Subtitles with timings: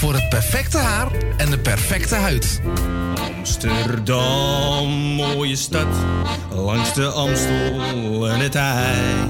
[0.00, 2.60] voor het perfecte haar en de perfecte huid.
[3.36, 5.86] Amsterdam, mooie stad,
[6.54, 9.28] langs de Amstel en het IJ.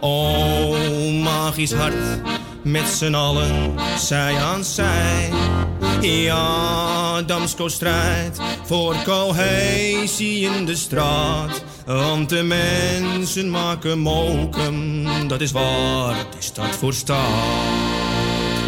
[0.00, 2.20] Oh, magisch hart,
[2.62, 5.30] met z'n allen, zij aan zij.
[6.00, 11.64] Ja, Damsko strijdt voor cohesie in de straat.
[11.86, 18.03] Want de mensen maken mokum, dat is waar de stad voor staat.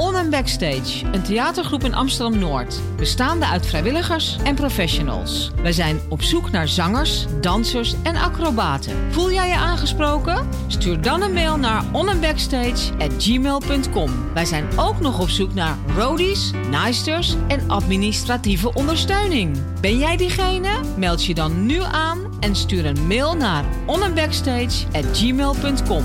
[0.00, 2.80] On Backstage, een theatergroep in Amsterdam-Noord.
[2.96, 5.50] Bestaande uit vrijwilligers en professionals.
[5.62, 9.12] Wij zijn op zoek naar zangers, dansers en acrobaten.
[9.12, 10.48] Voel jij je aangesproken?
[10.66, 14.10] Stuur dan een mail naar onandbackstage.gmail.com.
[14.34, 19.58] Wij zijn ook nog op zoek naar roadies, naaisters en administratieve ondersteuning.
[19.80, 20.80] Ben jij diegene?
[20.96, 26.04] Meld je dan nu aan en stuur een mail naar onandbackstage.gmail.com.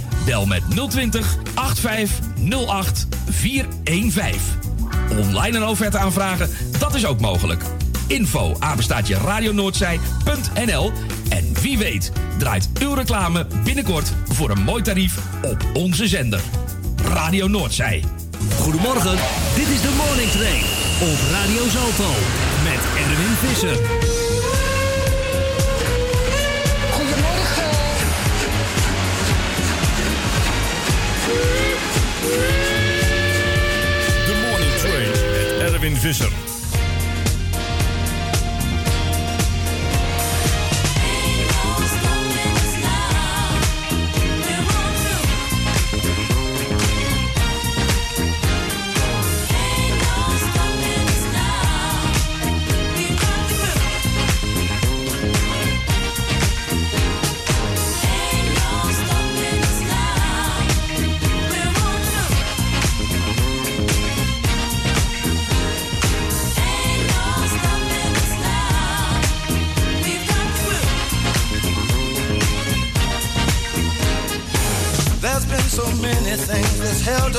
[0.25, 4.39] Bel met 020 8508 415.
[5.17, 6.49] Online een offerte aanvragen,
[6.79, 7.63] dat is ook mogelijk.
[8.07, 10.91] Info apenstaatje radionoordzij.nl
[11.29, 16.41] En wie weet draait uw reclame binnenkort voor een mooi tarief op onze zender.
[17.03, 18.03] Radio Noordzij.
[18.59, 19.17] Goedemorgen,
[19.55, 20.63] dit is de Morning Train
[21.11, 22.09] op Radio Zalto
[22.63, 24.00] met Erwin Visser.
[34.25, 36.50] De Morning Train met Erwin Visser.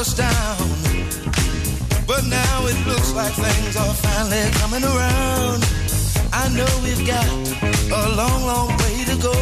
[0.03, 0.59] us down.
[2.11, 5.63] But now it looks like things are finally coming around.
[6.33, 7.29] I know we've got
[8.01, 9.39] a long, long way to go.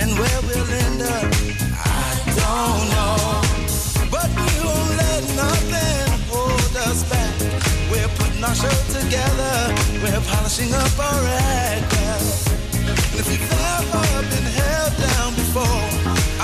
[0.00, 1.28] And where we'll end up,
[2.00, 2.08] I
[2.40, 3.16] don't know.
[4.14, 7.36] But we won't let nothing hold us back.
[7.92, 9.56] We're putting our show together.
[10.02, 11.22] We're polishing up our
[11.68, 11.92] act.
[12.08, 15.84] And if you've ever been held down before,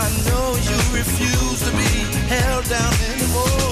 [0.04, 1.41] I know you refuse
[2.68, 3.71] down anymore.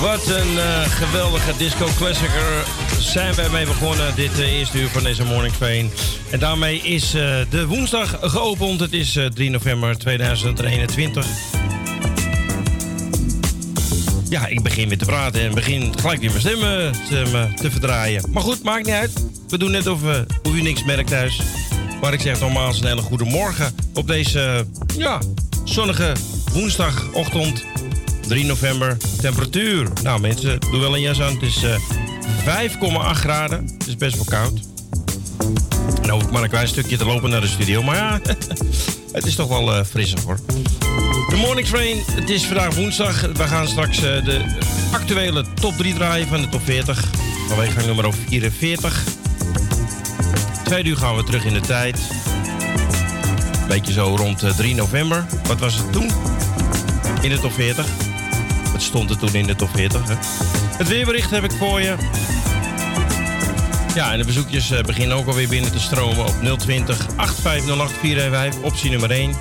[0.00, 2.66] Wat een eh, geweldige disco classicer
[2.98, 4.14] zijn wij mee begonnen.
[4.14, 5.90] Dit eh, eerste uur van deze Morning Train.
[6.30, 8.80] En daarmee is eh, de woensdag geopend.
[8.80, 11.26] Het is 3 november 2021.
[14.28, 18.30] Ja, ik begin weer te praten en begin gelijk weer mijn stemmen te, verdraaien.
[18.30, 19.12] Maar goed, maakt niet uit.
[19.48, 20.00] We doen net of,
[20.42, 21.40] hoe u niks merkt thuis.
[22.00, 25.18] Maar ik zeg nogmaals een hele goede morgen op deze ja,
[25.64, 26.12] zonnige
[26.52, 27.75] woensdagochtend.
[28.26, 28.96] 3 november.
[29.20, 29.88] Temperatuur.
[30.02, 31.32] Nou mensen, doe wel een jas aan.
[31.32, 31.78] Het is eh,
[32.72, 33.70] 5,8 graden.
[33.78, 34.60] Het is best wel koud.
[36.02, 37.82] Nou hoef ik maar een klein stukje te lopen naar de studio.
[37.82, 38.20] Maar ja,
[39.12, 40.38] het is toch wel eh frisser hoor.
[41.28, 43.20] De Morning Train, het is vandaag woensdag.
[43.20, 44.40] We gaan straks eh, de
[44.92, 47.04] actuele top 3 draaien van de top 40.
[47.48, 49.04] Vanwege gang nummer 44.
[50.64, 51.98] Tweede uur gaan we terug in de tijd.
[53.68, 55.26] Beetje zo rond eh, 3 november.
[55.46, 56.10] Wat was het toen?
[57.22, 57.86] In de top 40.
[58.76, 60.08] Wat stond er toen in de top 40?
[60.08, 60.14] Hè?
[60.76, 61.94] Het weerbericht heb ik voor je.
[63.94, 68.62] Ja, en de bezoekjes eh, beginnen ook alweer binnen te stromen op 020 8508 415,
[68.62, 69.34] optie nummer 1.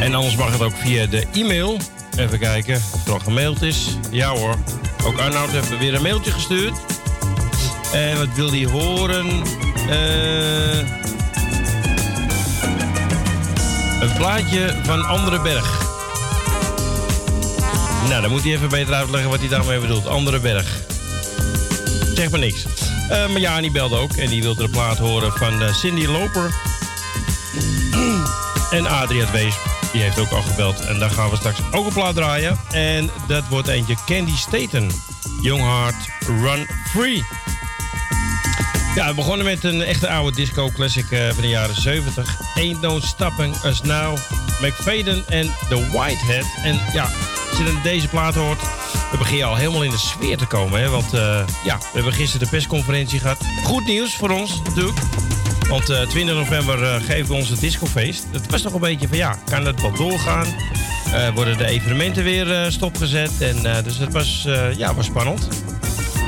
[0.00, 1.78] En anders mag het ook via de e-mail.
[2.16, 3.96] Even kijken of er al gemaild is.
[4.10, 4.56] Ja hoor.
[5.04, 6.74] Ook Arnoud heeft weer een mailtje gestuurd.
[7.92, 9.26] En wat wil hij horen?
[9.88, 10.78] Eh,
[14.00, 15.89] een plaatje van Andere Berg.
[18.08, 20.06] Nou, dan moet hij even beter uitleggen wat hij daarmee bedoelt.
[20.06, 20.80] Andere Berg.
[22.14, 22.64] Zeg maar niks.
[23.08, 26.54] Eh, maar Jani belde ook en die wilde de plaat horen van eh, Cindy Loper.
[28.78, 29.54] en Adriaan Wees,
[29.92, 30.80] die heeft ook al gebeld.
[30.80, 32.60] En daar gaan we straks ook een plaat draaien.
[32.70, 34.90] En dat wordt eentje Candy Staten.
[35.40, 37.24] Young Heart Run Free.
[38.94, 42.36] Ja, we begonnen met een echte oude disco classic eh, van de jaren 70.
[42.54, 44.16] Ain't No Stopping Us Now.
[44.60, 46.44] McFadden en The Whitehead.
[46.62, 47.10] En ja,
[47.50, 48.60] als je dan deze plaat hoort,
[49.10, 50.80] dan begin je al helemaal in de sfeer te komen.
[50.80, 50.88] Hè?
[50.88, 53.38] Want eh, ja, we hebben gisteren de persconferentie gehad.
[53.64, 54.98] Goed nieuws voor ons natuurlijk.
[55.68, 58.24] Want eh 20 november eh, geven we ons het discofeest.
[58.30, 60.46] Het was toch een beetje van ja, kan dat wel doorgaan?
[61.12, 63.30] Eh, worden de evenementen weer eh, stopgezet?
[63.40, 65.48] En, eh, dus het was, eh, ja, was spannend.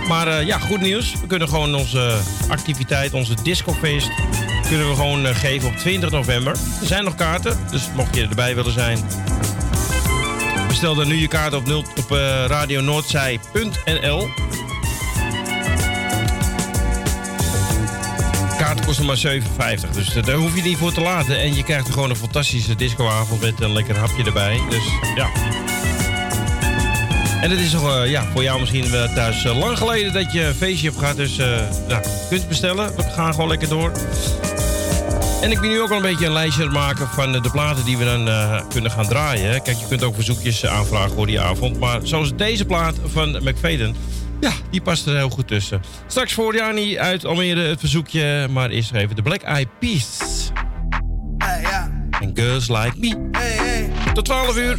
[0.09, 1.13] Maar eh, ja, goed nieuws.
[1.21, 2.17] We kunnen gewoon onze
[2.49, 4.11] activiteit, onze discofeest,
[4.69, 6.53] kunnen we gewoon eh, geven op 20 november.
[6.81, 8.99] Er zijn nog kaarten, dus mocht je erbij willen zijn,
[10.73, 14.29] bestel dan nu je kaart op, 0, op eh, radionoordzij.nl.
[18.59, 21.39] Kaarten kosten maar 7,50, dus daar hoef je niet voor te laten.
[21.39, 24.61] En je krijgt er gewoon een fantastische discoavond met een lekker hapje erbij.
[24.71, 25.31] Dus ja.
[27.41, 30.45] En het is toch eh, ja, voor jou misschien thuis eh, lang geleden dat je
[30.45, 31.17] een feestje hebt gehad.
[31.17, 31.47] Dus eh
[31.89, 32.97] nou, je kunt bestellen.
[32.97, 33.93] We gaan gewoon lekker door.
[35.43, 37.51] En ik ben nu ook al een beetje een lijstje aan het maken van de
[37.51, 39.63] platen die we dan eh, kunnen gaan draaien.
[39.63, 41.81] Kijk, je kunt ook verzoekjes aanvragen voor die avond.
[41.81, 43.95] Maar zoals deze plaat van McFadden,
[44.41, 45.83] ja, die past er heel goed tussen.
[46.07, 48.49] Straks voor Jani uit Almere het verzoekje.
[48.51, 50.19] Maar eerst even de Black Eyed Peas.
[52.21, 53.31] En Girls Like Me.
[54.15, 54.77] Tot 12 uur.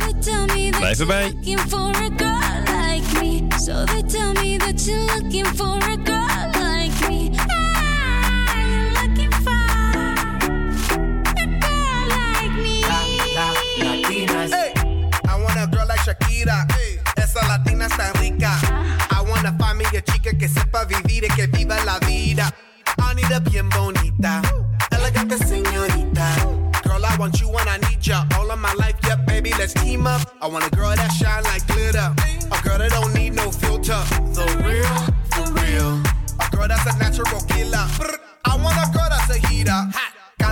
[0.80, 1.24] Blijf erbij.
[1.24, 3.48] looking for a girl like me.
[3.60, 3.86] So
[16.46, 16.68] like Shakira.
[16.80, 18.58] Eh, esa latina está rica.
[19.12, 22.54] I wanna find me a chica que sepa vivir y que viva la vida.
[23.00, 24.42] I need a bien bonita,
[24.92, 26.36] elegante señorita.
[26.84, 28.96] Girl, I want you and I need ya all of my life.
[29.04, 30.22] Yep, baby, let's team up.
[30.42, 32.14] I want a girl that shine like glitter,
[32.52, 34.02] a girl that don't need no filter.
[34.34, 34.96] The real,
[35.32, 36.02] for real.
[36.40, 37.88] A girl that's a natural killer.
[38.46, 39.82] I want a girl that's a heater.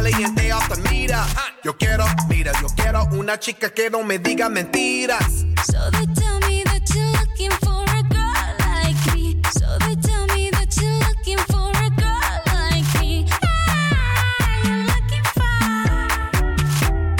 [0.01, 1.23] Caliente off the meter.
[1.63, 5.45] Yo quiero, mira, yo quiero una chica que no me diga mentiras.
[5.67, 9.39] So they tell me that you're looking for a girl like me.
[9.53, 13.27] So they tell me that you're looking for a girl like me.
[13.43, 15.43] Ah, you're looking for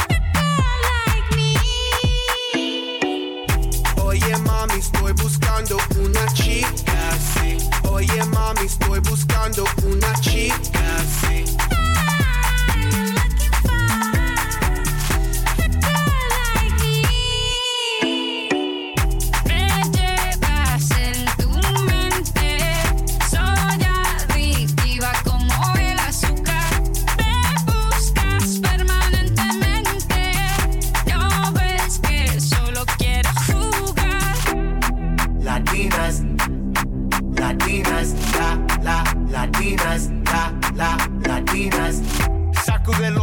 [0.09, 1.53] a girl like me.
[4.01, 7.57] Oye mami, estoy buscando una chica, sí.
[7.83, 11.45] Oye mami, estoy buscando una chica, sí.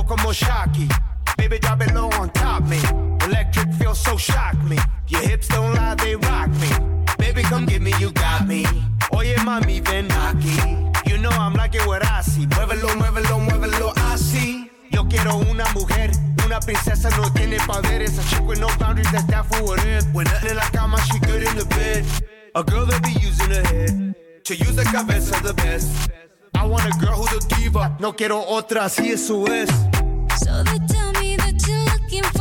[0.08, 0.88] Como Shocky.
[1.36, 2.80] Baby, drop it low on top me.
[3.26, 4.78] Electric feels so shock me.
[5.06, 6.70] Your hips don't lie, they rock me.
[7.18, 8.64] Baby, come get me, you got me.
[9.12, 10.56] Oye, mami, ven aquí.
[11.06, 12.46] You know I'm liking what I see.
[12.46, 14.70] Muévelo, muévelo, muévelo así.
[14.90, 16.10] Yo quiero una mujer,
[16.44, 18.18] una princesa, no tiene poderes.
[18.18, 20.06] A chick with no boundaries, that's that for what it is.
[20.12, 22.04] When nothing in la cama, she good in the bed.
[22.54, 26.27] A girl that be using her head to use the cabeza the best.
[26.58, 29.70] I want a girl who's a diva, no quiero otra, así eso es.
[30.40, 32.37] So they tell me that you're looking for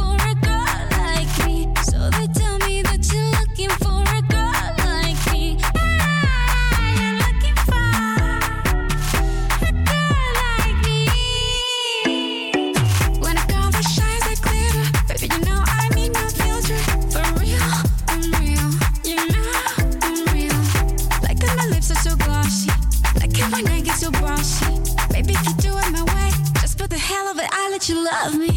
[27.77, 28.49] that you love me.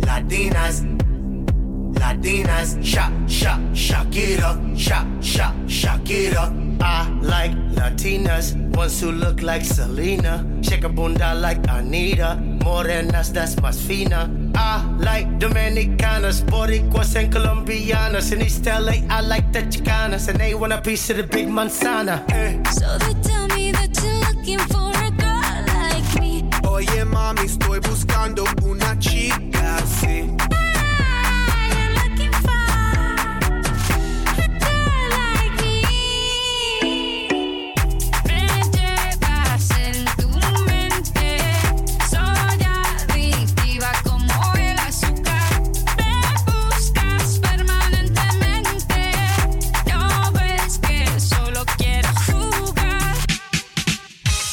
[0.00, 0.82] Latinas,
[1.94, 6.52] Latinas, shock, shock, shock it up, shock, shock, shock it up.
[6.80, 13.54] I like Latinas, ones who look like Selena, shake a bunda like Anita, morenas that's
[13.56, 14.28] más fina.
[14.56, 20.54] I like Dominicanas, Boricuas and Colombianas, in East LA I like the Chicanas, and they
[20.54, 22.24] want a piece of the big manzana.
[22.32, 22.60] Eh.
[22.70, 25.03] So they tell me that you're looking for.
[26.74, 30.28] Oye mami, estoy buscando una chica así.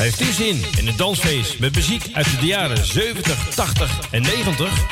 [0.01, 4.85] Heeft u zin in een dansfeest met muziek uit de jaren 70, 80 en 90?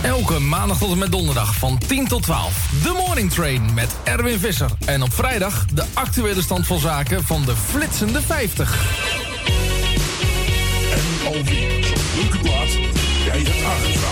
[0.02, 2.70] Elke maandag tot en met donderdag van 10 tot 12.
[2.84, 4.70] De Morning Train met Erwin Visser.
[4.86, 8.86] En op vrijdag de actuele stand van zaken van de flitsende 50.
[10.92, 12.72] En alweer zo'n leuke plaat,
[13.26, 14.03] jij het aardig.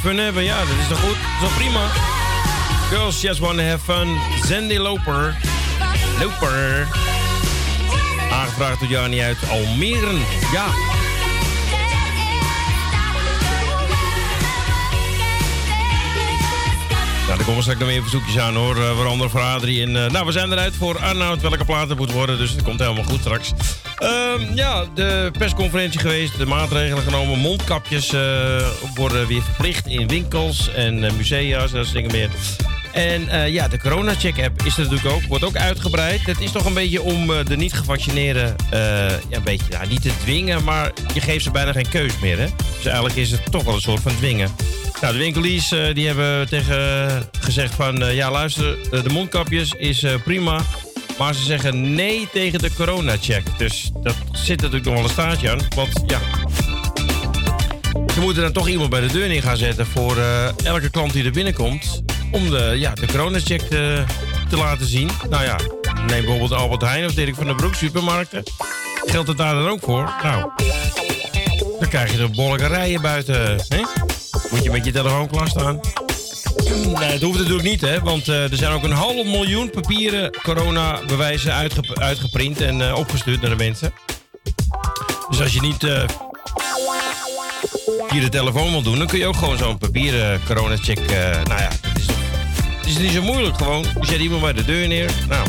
[0.00, 0.44] Fun hebben.
[0.44, 1.16] Ja, dat is toch goed?
[1.40, 1.86] Dat toch prima?
[2.90, 4.18] Girls just want to have fun.
[4.46, 5.36] Zandy Loper.
[6.20, 6.88] Loper.
[8.32, 10.12] Aangevraagd door Jani uit Almere.
[10.52, 10.66] Ja.
[17.26, 18.76] Nou, er komen straks nog meer verzoekjes aan hoor.
[18.76, 19.82] Uh, waaronder voor Adrie.
[19.82, 22.38] En, uh, nou, we zijn eruit voor Arnoud welke plaat het moet worden.
[22.38, 23.52] Dus het komt helemaal goed straks.
[24.00, 26.38] Uh, ja, de persconferentie geweest.
[26.38, 27.38] De maatregelen genomen.
[27.38, 31.58] Mondkapjes uh, worden weer verplicht in winkels en uh, musea.
[31.58, 32.30] Dat soort dingen meer.
[32.92, 36.26] En uh, ja, de corona-check-app is er natuurlijk ook, wordt ook uitgebreid.
[36.26, 40.64] Het is toch een beetje om de niet-gevaccineerden ja, een beetje, nou, niet te dwingen,
[40.64, 42.38] maar je geeft ze bijna geen keus meer.
[42.38, 42.46] Hè?
[42.76, 44.50] Dus eigenlijk is het toch wel een soort van dwingen.
[45.00, 50.60] Nou, de winkeliers die hebben tegen gezegd van, ja luister, de mondkapjes is prima.
[51.20, 53.42] Maar ze zeggen nee tegen de corona-check.
[53.58, 55.60] Dus dat zit natuurlijk nog wel een staartje aan.
[55.74, 56.18] Want ja,
[58.14, 60.16] ze moeten dan toch iemand bij de deur in gaan zetten voor
[60.64, 64.04] elke klant die er binnenkomt om de, ja, de coronacheck te,
[64.48, 65.10] te laten zien.
[65.30, 65.56] Nou ja,
[66.06, 68.42] neem bijvoorbeeld Albert Heijn of Dirk van der Broek, supermarkten.
[69.04, 70.12] Geldt het daar dan ook voor?
[70.22, 70.50] Nou,
[71.80, 73.64] dan krijg je de bolleke rijen buiten.
[73.68, 73.82] Hè?
[74.50, 75.80] Moet je met je telefoon klaarstaan.
[76.98, 78.00] Nee, dat hoeft natuurlijk niet, hè?
[78.00, 83.40] Want uh, er zijn ook een half miljoen papieren coronabewijzen uitge uitgeprint en uh, opgestuurd
[83.40, 83.92] naar de mensen.
[85.28, 86.02] Dus als je niet uh,
[88.08, 90.98] de telefoon wil doen, dan kun je ook gewoon zo'n papieren coronacheck.
[91.44, 91.70] nou ja,
[92.78, 93.84] het is niet zo moeilijk gewoon.
[94.00, 95.10] Je zet iemand bij de deur neer.
[95.28, 95.48] Nou.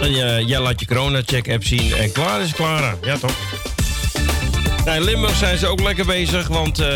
[0.00, 2.96] En jij laat je corona-check-app zien en klaar is klaar.
[3.02, 3.49] Ja, toch?
[4.84, 6.86] Nou, in Limburg zijn ze ook lekker bezig, want uh,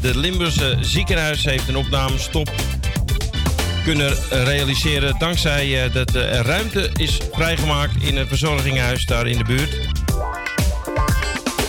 [0.00, 2.50] de Limburgse ziekenhuis heeft een opnamestop
[3.84, 9.44] kunnen realiseren dankzij uh, dat er ruimte is vrijgemaakt in het verzorginghuis daar in de
[9.44, 9.70] buurt.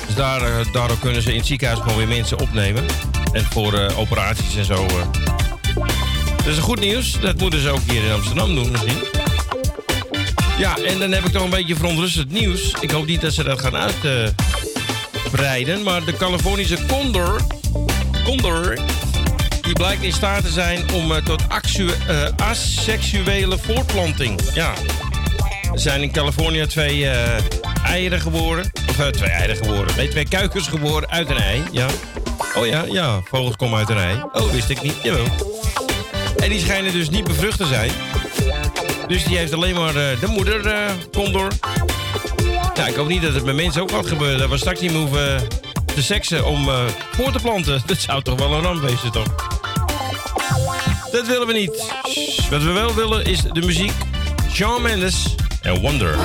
[0.05, 2.85] Dus daar, daardoor kunnen ze in het ziekenhuis gewoon weer mensen opnemen.
[3.31, 4.85] En voor operaties en zo.
[6.37, 7.19] Dat is goed nieuws.
[7.19, 8.97] Dat moeten ze ook hier in Amsterdam doen misschien.
[10.57, 12.73] Ja, en dan heb ik toch een beetje verontrustend nieuws.
[12.79, 13.75] Ik hoop niet dat ze dat gaan
[15.31, 15.83] uitbreiden.
[15.83, 17.41] maar de Californische condor...
[18.23, 18.79] Condor...
[19.61, 21.41] Die blijkt in staat te zijn om tot
[22.35, 24.39] asexuele voortplanting.
[24.53, 24.73] Ja.
[25.73, 27.07] Er zijn in Californië twee
[27.85, 28.71] eieren geboren.
[28.89, 29.95] Of uh, twee eieren geboren.
[29.95, 31.63] Nee, twee kuikens geboren uit een ei.
[31.71, 31.87] Ja.
[32.55, 33.21] Oh ja, ja.
[33.29, 34.23] Vogels komen uit een ei.
[34.33, 34.95] Oh, wist ik niet.
[35.03, 35.25] Jawel.
[36.37, 37.91] En die schijnen dus niet bevrucht te zijn.
[39.07, 41.51] Dus die heeft alleen maar uh, de moeder, uh, condor.
[42.87, 44.39] Ik hoop niet dat het met mensen ook gaat gebeuren.
[44.39, 45.47] Dat we straks niet meer hoeven
[45.95, 47.81] te seksen om uh, voor te planten.
[47.85, 49.35] Dat zou toch wel een ramp wezen, toch?
[51.11, 51.93] Dat willen we niet.
[52.49, 53.91] Wat we wel willen is de muziek.
[54.51, 56.17] Shawn Mendes en Wonder.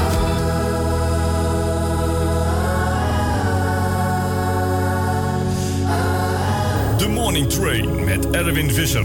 [6.96, 9.04] The Morning Train met Erwin Visser.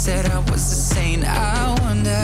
[0.00, 1.24] said I was a saint.
[1.26, 2.22] I wonder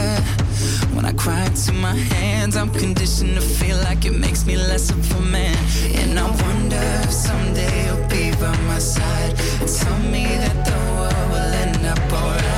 [0.95, 4.89] when I cry into my hands, I'm conditioned to feel like it makes me less
[4.89, 5.55] of a man.
[5.93, 10.77] And I wonder if someday you'll be by my side and tell me that the
[10.95, 12.56] world will end up alright.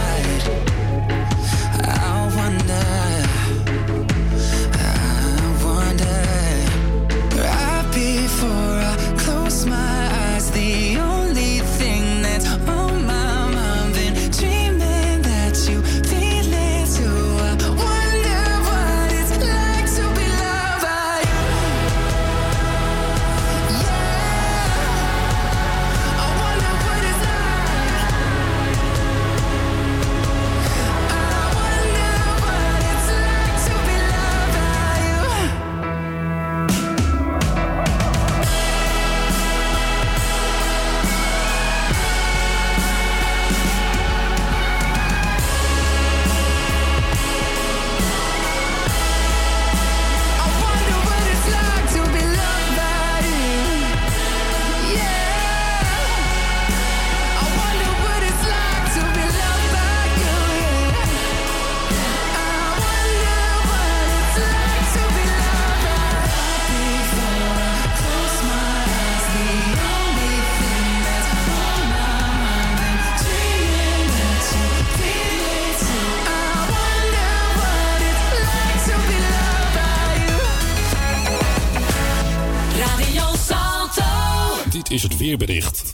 [85.29, 85.93] Weerbericht.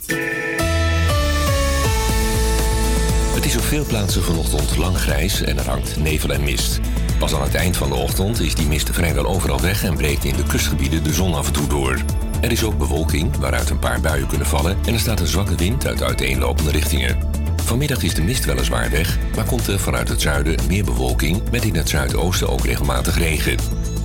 [3.34, 6.80] Het is op veel plaatsen vanochtend lang grijs en er hangt nevel en mist.
[7.18, 10.24] Pas aan het eind van de ochtend is die mist vrijwel overal weg en breekt
[10.24, 12.00] in de kustgebieden de zon af en toe door.
[12.40, 15.54] Er is ook bewolking, waaruit een paar buien kunnen vallen en er staat een zwakke
[15.54, 17.18] wind uit uiteenlopende richtingen.
[17.64, 21.64] Vanmiddag is de mist weliswaar weg, maar komt er vanuit het zuiden meer bewolking met
[21.64, 23.56] in het zuidoosten ook regelmatig regen.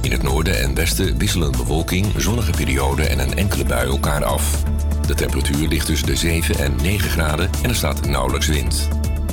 [0.01, 4.63] In het noorden en westen wisselen bewolking, zonnige perioden en een enkele bui elkaar af.
[5.11, 8.87] De temperatuur ligt tussen de 7 en 9 graden en er staat nauwelijks wind.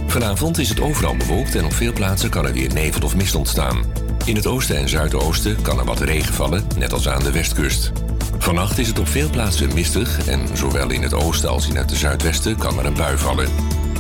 [0.07, 3.35] Vanavond is het overal bewolkt en op veel plaatsen kan er weer nevel of mist
[3.35, 3.85] ontstaan.
[4.25, 7.93] In het oosten en zuidoosten kan er wat regen vallen, net als aan de westkust.
[8.39, 11.91] Vannacht is het op veel plaatsen mistig en zowel in het oosten als in het
[11.91, 13.49] zuidwesten kan er een bui vallen.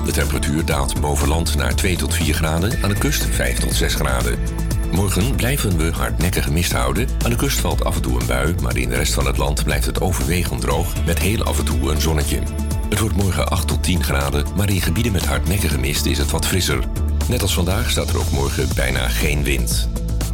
[0.05, 3.75] De temperatuur daalt boven land naar 2 tot 4 graden, aan de kust 5 tot
[3.75, 4.39] 6 graden.
[4.93, 7.09] Morgen blijven we hardnekkige mist houden.
[7.25, 9.37] Aan de kust valt af en toe een bui, maar in de rest van het
[9.37, 12.41] land blijft het overwegend droog met heel af en toe een zonnetje.
[12.89, 16.31] Het wordt morgen 8 tot 10 graden, maar in gebieden met hardnekkige mist is het
[16.31, 16.79] wat frisser.
[17.29, 19.89] Net als vandaag staat er ook morgen bijna geen wind.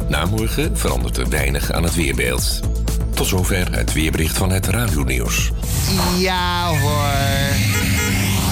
[0.09, 2.59] Na morgen verandert er weinig aan het weerbeeld.
[3.13, 5.51] Tot zover het weerbericht van het radionieuws.
[6.17, 7.09] Ja hoor.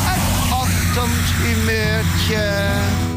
[0.06, 3.13] Het ochtendhumeurtje.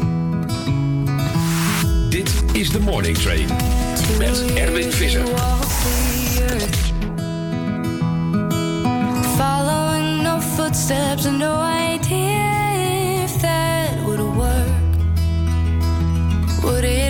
[2.57, 3.47] Is de Morning Train
[4.17, 5.25] met Erwin Visser.
[9.35, 14.67] Following no footsteps and no idea if that would work.
[16.63, 17.06] Would it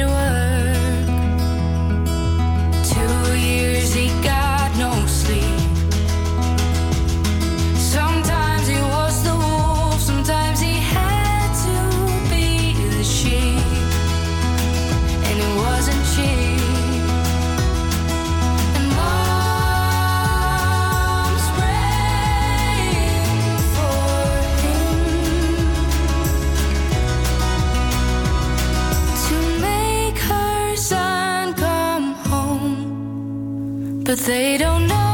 [34.08, 35.07] but they don't know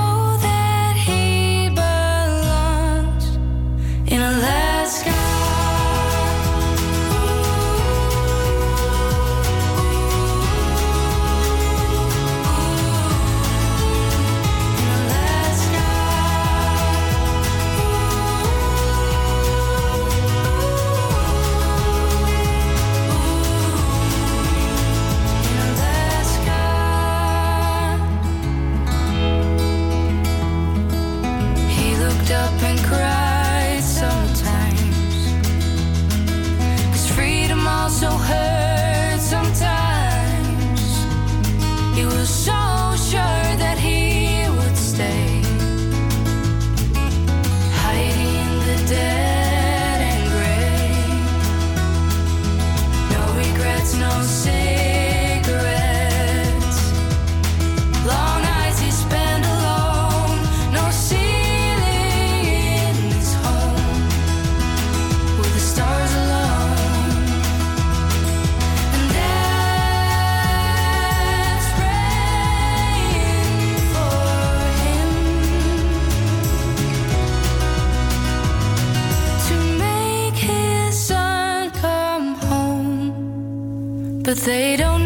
[84.34, 85.03] but they don't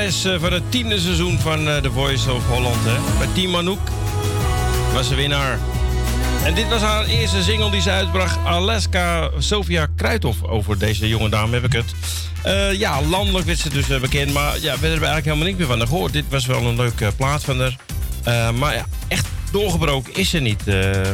[0.00, 2.84] Winnares eh, van het tiende seizoen van eh, The Voice of Holland.
[2.84, 3.18] Hè?
[3.18, 3.78] Bij Team Manouk
[4.94, 5.58] was ze winnaar.
[6.44, 8.38] En dit was haar eerste single die ze uitbracht.
[8.44, 10.42] Alaska Sofia Kruithof.
[10.42, 11.94] Over deze jonge dame heb ik het.
[12.42, 14.32] Eh, ja, landelijk werd ze dus bekend.
[14.32, 16.12] Maar ja, we hebben eigenlijk helemaal niks meer van gehoord.
[16.12, 18.54] Dit was wel een leuke plaat van haar.
[18.54, 20.66] Maar ja, echt doorgebroken is ze niet.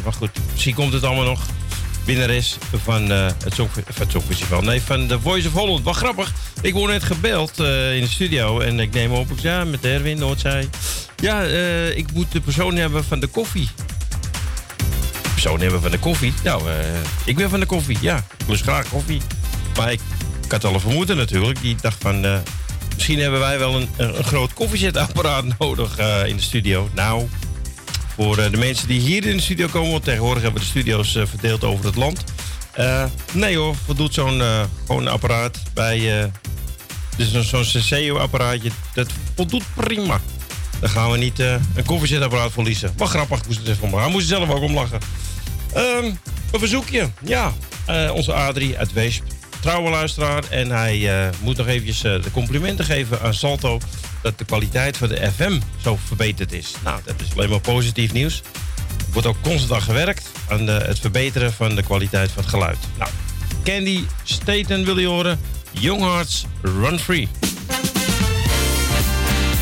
[0.05, 1.41] Maar goed, misschien komt het allemaal nog.
[2.07, 4.61] Winnares van eh, het, van het Songfestival.
[4.61, 5.85] Nee, van The Voice of Holland.
[5.85, 6.33] Wat grappig.
[6.61, 9.31] Ik word net gebeld eh, in de studio en ik neem op.
[9.31, 10.69] Ik ja, met Erwin Noordzij.
[11.17, 13.69] Ja, eh, ik moet de persoon hebben van de koffie.
[15.33, 16.33] Persoon hebben van de koffie?
[16.45, 16.63] Nou,
[17.25, 18.17] ik ben van de koffie, ja.
[18.17, 19.21] Ik lust graag koffie.
[19.77, 20.01] Maar ik,
[20.45, 21.61] ik had al vermoeden natuurlijk.
[21.61, 22.43] Die dacht van,
[22.95, 26.89] misschien hebben wij wel een, een, groot koffiezetapparaat nodig in de studio.
[26.95, 27.29] Nou,
[28.17, 30.73] voor eh, de mensen die hier in de studio komen, want tegenwoordig hebben we de
[30.73, 32.25] studio's eh, verdeeld over het land.
[32.73, 34.43] Eh, nee hoor, wat doet zo'n
[34.87, 36.31] gewoon apparaat bij.
[37.17, 40.21] dus zo'n Senseo-apparaatje, dat voldoet prima.
[40.81, 42.93] Dan gaan we niet eh, een koffiezetapparaat verliezen.
[42.97, 43.99] Wat grappig, moest het even.
[43.99, 44.99] Hij moest er zelf ook om lachen.
[45.73, 46.05] Ehm,
[46.53, 47.11] een verzoekje.
[47.25, 47.53] Ja,
[48.13, 49.23] onze Adrie uit Weesp.
[49.61, 50.45] Trouwe luisteraar.
[50.51, 53.81] En hij moet nog eventjes de complimenten geven aan Salto.
[54.27, 56.75] Dat de kwaliteit van de FM zo verbeterd is.
[56.85, 58.43] Nou, dat is alleen maar positief nieuws.
[58.99, 62.51] Er wordt ook constant aan gewerkt aan de- het verbeteren van de kwaliteit van het
[62.51, 62.77] geluid.
[62.99, 63.11] Nou,
[63.65, 65.41] Candy Staten wil je horen.
[65.71, 67.29] Young Hearts Run Free.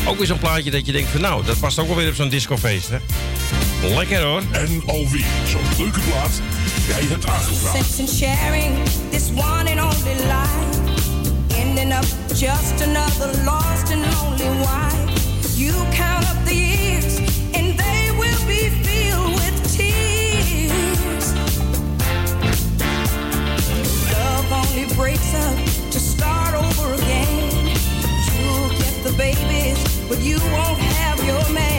[0.07, 2.15] Ook weer zo'n plaatje dat je denkt van nou, dat past ook wel weer op
[2.15, 2.97] zo'n discofeest, hè?
[3.95, 4.41] Lekker hoor.
[4.51, 6.31] En alweer zo'n leuke plaat.
[6.87, 7.85] Jij hebt aangevraagd.
[7.93, 8.75] Sense in sharing
[9.11, 10.74] this one and only life.
[11.65, 15.57] Ending up just another lost and lonely wife.
[15.57, 17.17] You count up the years
[17.55, 21.33] and they will be filled with tears.
[24.13, 25.57] Love only breaks up
[25.91, 27.75] to start over again.
[28.37, 31.74] You'll get the babies, but you won't have your man.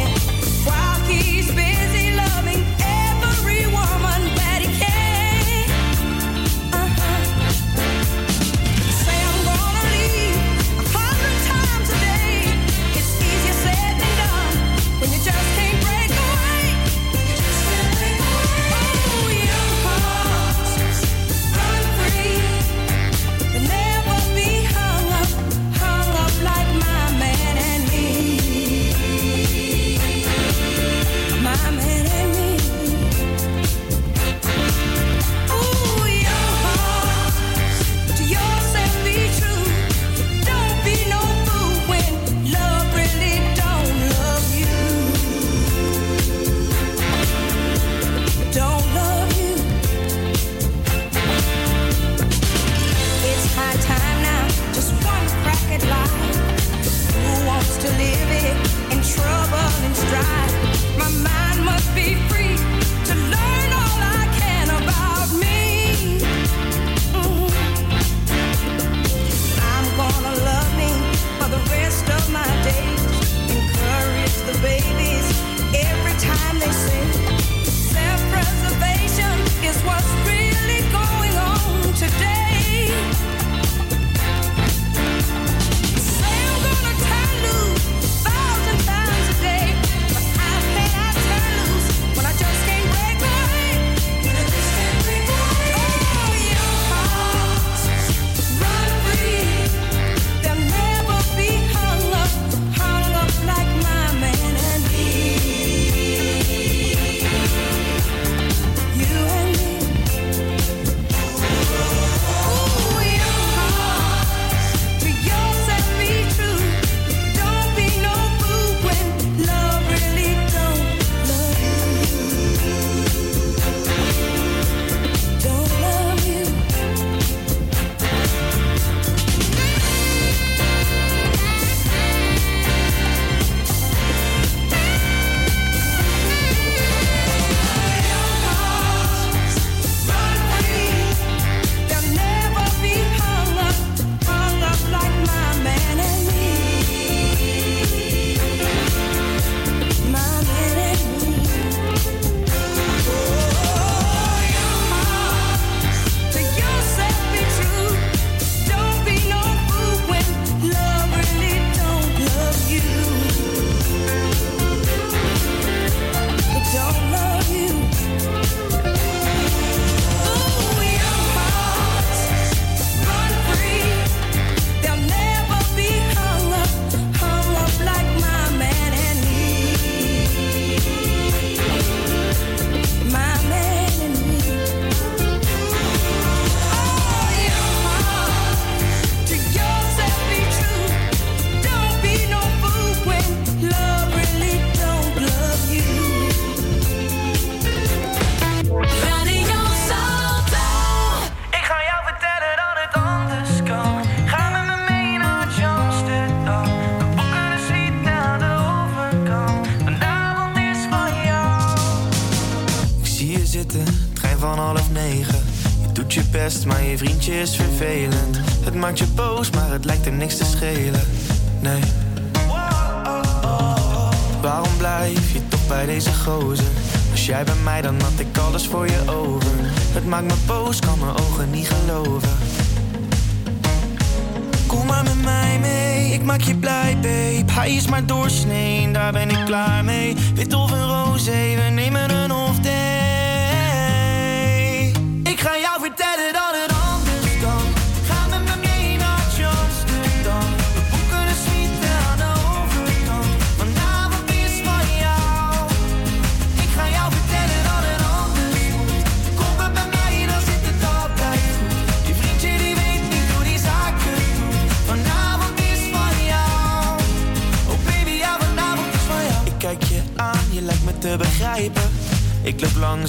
[217.26, 217.56] cheers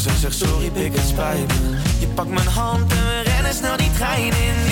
[0.08, 1.52] Ik zeg sorry, pik, het spijt.
[2.00, 4.67] Je pakt mijn hand en we rennen snel die trein in.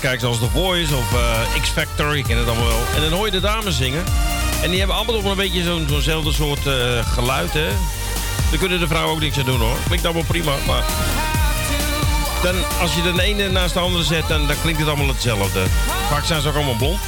[0.00, 2.16] Kijkt zoals The Voice of eh, X Factor.
[2.16, 2.82] Je kent het allemaal wel.
[2.94, 4.04] En dan hoor je de dames zingen.
[4.62, 7.68] En die hebben allemaal wel een beetje zo'n, zo'nzelfde soort eh, geluid, hè.
[8.50, 9.76] Daar kunnen de vrouwen ook niks aan doen, hoor.
[9.86, 10.82] Klinkt allemaal prima, maar...
[12.42, 15.64] Dan, als je de ene naast de andere zet, dan, dan klinkt het allemaal hetzelfde.
[16.08, 16.98] Vaak zijn ze ook allemaal blond.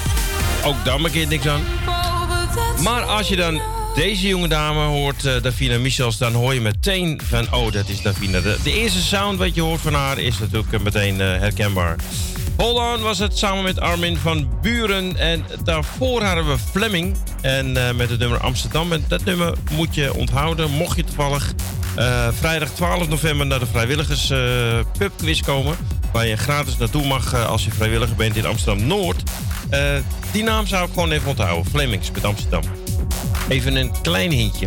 [0.64, 1.62] Ook daar maak je niks aan.
[2.82, 3.60] Maar als je dan
[3.94, 8.02] deze jonge dame hoort, eh, Davina Michels, dan hoor je meteen van, oh, dat is
[8.02, 8.40] Davina.
[8.40, 11.96] De, eerste sound wat je hoort van haar is natuurlijk meteen eh, herkenbaar.
[12.60, 15.16] Hold On was het samen met Armin van Buren.
[15.16, 17.16] En daarvoor hadden we Fleming.
[17.40, 18.92] En eh, met het nummer Amsterdam.
[18.92, 21.52] En dat nummer moet je onthouden, mocht je toevallig
[21.96, 24.38] eh, vrijdag 12 november naar de vrijwilligers eh
[24.98, 25.76] pubquiz komen.
[26.12, 29.22] Waar je gratis naartoe mag als je vrijwilliger bent in Amsterdam-Noord.
[29.70, 29.94] Eh,
[30.32, 31.70] die naam zou ik gewoon even onthouden.
[31.70, 32.62] Flemings met Amsterdam.
[33.48, 34.66] Even een klein hintje.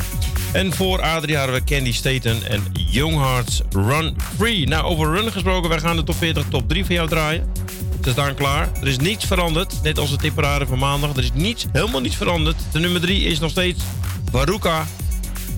[0.54, 4.68] En voor Adria hadden we Candy Staten en Young Hearts Run Free.
[4.68, 7.63] Nou, over run gesproken, wij gaan de top 40, top 3 van jou draaien.
[8.12, 8.70] Staan klaar.
[8.82, 9.74] Er is niets veranderd.
[9.84, 11.16] Net als de tipparade van maandag.
[11.16, 12.56] Er is niets, helemaal niets veranderd.
[12.72, 13.84] De nummer 3 is nog steeds
[14.32, 14.86] Baruka.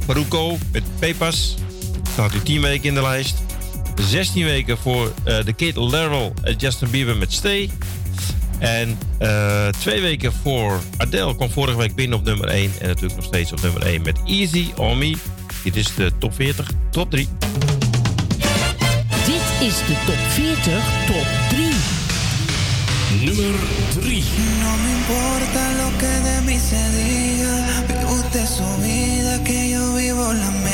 [0.06, 1.56] Baruko met Pepas.
[2.12, 3.36] Staat nu 10 weken in de lijst.
[4.02, 7.70] 16 weken voor eh, de Kid Larvel en Justin Bieber met Stay.
[8.60, 12.72] En eh, twee weken voor Adele kwam vorige week binnen op nummer 1.
[12.80, 15.16] En natuurlijk nog steeds op nummer 1 met Easy On Me.
[15.64, 17.28] Dit is de top 40, top 3.
[19.26, 21.65] Dit is de top 40, top 3.
[23.12, 23.56] Nummer
[23.94, 24.26] 3.
[24.62, 27.84] No me importa lo que de mí se diga.
[27.88, 30.65] Vive usted su vida, que yo vivo la mía.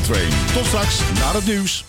[0.00, 0.30] Train.
[0.54, 1.84] Tot straks naar het nieuws.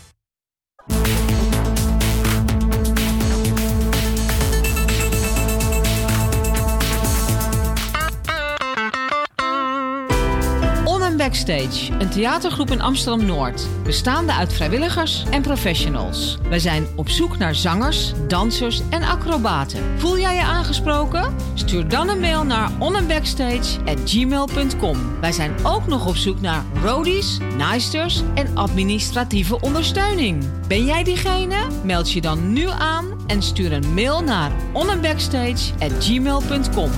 [11.23, 13.67] Backstage, een theatergroep in Amsterdam-Noord.
[13.83, 16.37] Bestaande uit vrijwilligers en professionals.
[16.49, 19.99] Wij zijn op zoek naar zangers, dansers en acrobaten.
[19.99, 21.35] Voel jij je aangesproken?
[21.73, 24.97] Stuur dan een mail naar onandbackstage@gmail.com.
[25.21, 30.43] Wij zijn ook nog op zoek naar roadies, naaisters en administratieve ondersteuning.
[30.67, 31.67] Ben jij diegene?
[31.83, 36.91] Meld je dan nu aan en stuur een mail naar onandbackstage@gmail.com.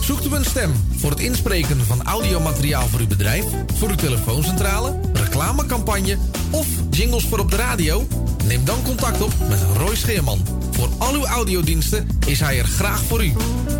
[0.00, 3.44] Zoekt u een stem voor het inspreken van audiomateriaal voor uw bedrijf,
[3.74, 5.00] voor uw telefooncentrale,
[5.36, 6.16] reclamecampagne
[6.50, 8.06] of jingles voor op de radio?
[8.44, 10.40] Neem dan contact op met Roy Scheerman.
[10.70, 13.32] Voor al uw audiodiensten is hij er graag voor u.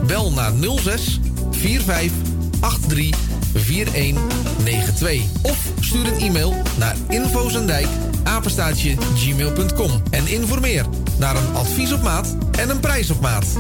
[0.06, 2.12] Bel naar 06 45
[2.60, 3.18] 83
[3.54, 7.86] 4192 of stuur een e-mail naar infozendijk
[8.24, 10.86] apenstaatje gmail.com en informeer
[11.18, 13.56] naar een advies op maat en een prijs op maat.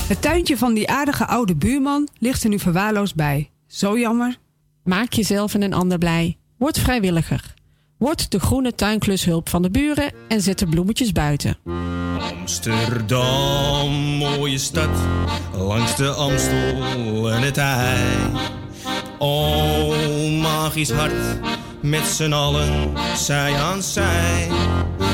[0.00, 3.50] Het tuintje van die aardige oude buurman ligt er nu verwaarloosd bij.
[3.66, 4.38] Zo jammer.
[4.84, 6.36] Maak jezelf en een ander blij.
[6.58, 7.54] Word vrijwilliger.
[7.96, 11.56] Word de groene tuinklushulp van de buren en zet de bloemetjes buiten.
[12.40, 14.88] Amsterdam, mooie stad,
[15.56, 17.96] langs de Amstel en het IJ.
[19.18, 21.12] Oh, magisch hart,
[21.84, 24.48] met z'n allen, zij aan zij.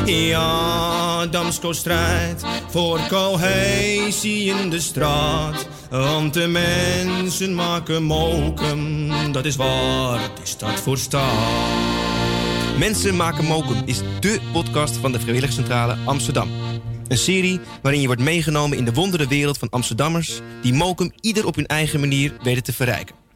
[0.04, 5.68] Ja, Damsko strijdt voor cohesie in de straat.
[5.90, 11.68] Want de mensen maken mokum, dat is waar die stad voor staat.
[12.78, 16.48] Mensen maken mokum is dé podcast van de Vrijwilligcentrale Amsterdam.
[17.08, 20.40] Een serie waarin je wordt meegenomen in de wondere wereld van Amsterdammers...
[20.62, 23.19] die mokum ieder op hun eigen manier weten te verrijken.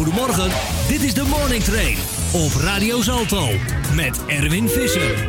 [0.00, 0.50] Goedemorgen,
[0.88, 1.96] dit is de Morning Train
[2.32, 3.48] op Radio Salto
[3.94, 5.28] met Erwin Visser.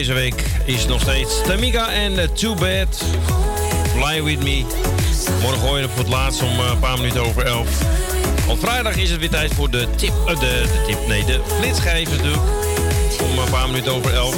[0.00, 3.04] Deze week is nog steeds Tamika en Too Bad.
[3.96, 4.64] Fly With Me.
[5.42, 7.68] Morgen voor het laatst om eh, een paar minuten over 11.
[8.46, 10.12] Want vrijdag is het weer tijd voor de tip.
[10.26, 11.40] eh, de, de tip, nee, de
[12.10, 12.42] natuurlijk.
[13.22, 14.36] Om een paar minuten over 11.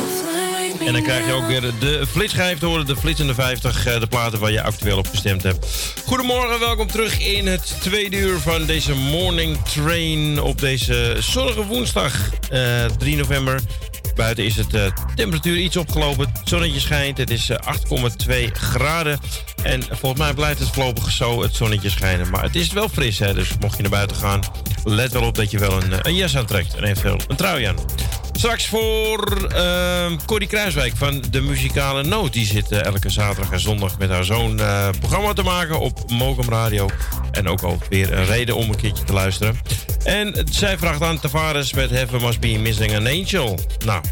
[0.87, 2.87] En dan krijg je ook weer de flitsschijf te horen.
[2.87, 5.67] De flitsende 50, eh, de platen waar je actueel op gestemd hebt.
[6.05, 10.41] Goedemorgen, welkom terug in het tweede uur van deze morning train.
[10.41, 13.61] Op deze zonnige woensdag, eh, 3 november.
[14.15, 16.27] Buiten is het temperatuur iets opgelopen.
[16.27, 17.19] Het zonnetje schijnt.
[17.19, 17.59] Het is eh,
[18.27, 19.19] 8,2 graden.
[19.63, 22.31] En volgens mij blijft het voorlopig zo het zonnetje schijnen.
[22.31, 23.35] Maar het is wel fris, hè.
[23.35, 24.41] Dus mocht je naar buiten gaan,
[24.85, 26.75] let wel op dat je wel een, eh, een jas aantrekt.
[26.75, 27.77] En eventueel een trui aan.
[28.43, 32.33] Straks voor uh, Corrie Kruiswijk van de Muzikale Noot.
[32.33, 36.11] Die zit eh, elke zaterdag en zondag met haar zoon eh, programma te maken op
[36.11, 36.89] Mokum Radio.
[37.33, 39.59] En ook alweer een reden om een keertje te luisteren.
[40.05, 43.59] En zij vraagt aan Tavares met Heaven Must Be Missing an Angel.
[43.85, 44.03] Nou,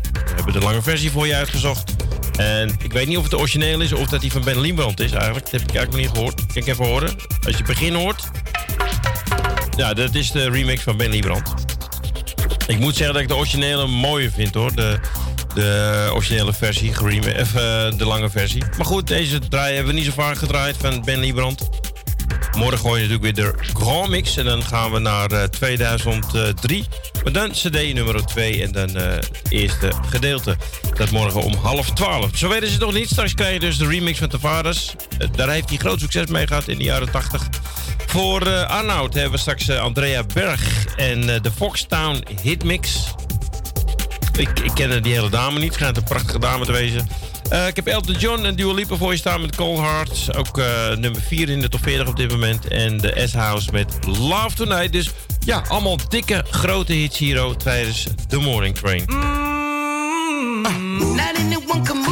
[0.53, 1.95] hebben de lange versie voor je uitgezocht.
[2.37, 5.01] En ik weet niet of het de origineel is of dat die van Ben Liembrand
[5.01, 5.45] is eigenlijk.
[5.45, 6.43] Dat heb ik eigenlijk niet gehoord.
[6.53, 7.09] Ik even horen?
[7.45, 8.25] Als je het begin hoort.
[9.77, 11.55] Ja, dat is de remix van Ben Liembrand.
[12.67, 14.75] Ik moet zeggen dat ik de originele mooier vind hoor.
[14.75, 15.01] De,
[15.55, 18.63] de originele versie, of, eh, de lange versie.
[18.77, 21.69] Maar goed, deze draai hebben we niet zo vaak gedraaid van Ben Liebrand.
[22.57, 24.37] Morgen gooi je natuurlijk weer de Grand Mix.
[24.37, 26.85] En dan gaan we naar eh, 2003.
[27.25, 30.57] Maar dan CD nummer 2 en dan eh, het eerste gedeelte.
[30.95, 32.37] Dat morgen om half 12.
[32.37, 33.09] Zo weten ze nog niet.
[33.09, 34.95] Straks krijg je dus de remix van Tavares.
[35.19, 37.49] Eh, daar heeft hij groot succes mee gehad in de jaren 80.
[38.11, 43.15] Voor eh, Arnoud hebben we straks eh, Andrea Berg en eh, de Foxtown Hitmix.
[44.39, 45.75] Ik, ik ken die hele dame niet.
[45.75, 47.09] Schijnt een prachtige dame te wezen.
[47.51, 50.37] Eh, ik heb Elton John en Dua Lipa voor je staan met Cold Heart.
[50.37, 52.69] Ook eh, nummer 4 in de top 40 op dit moment.
[52.69, 54.93] En de S-House met Love Tonight.
[54.93, 55.11] Dus
[55.45, 59.05] ja, allemaal dikke, grote hits hier tijdens de Morning Train.
[61.41, 62.10] Anyone can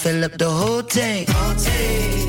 [0.00, 1.28] fill up the whole tank.
[1.28, 2.19] And I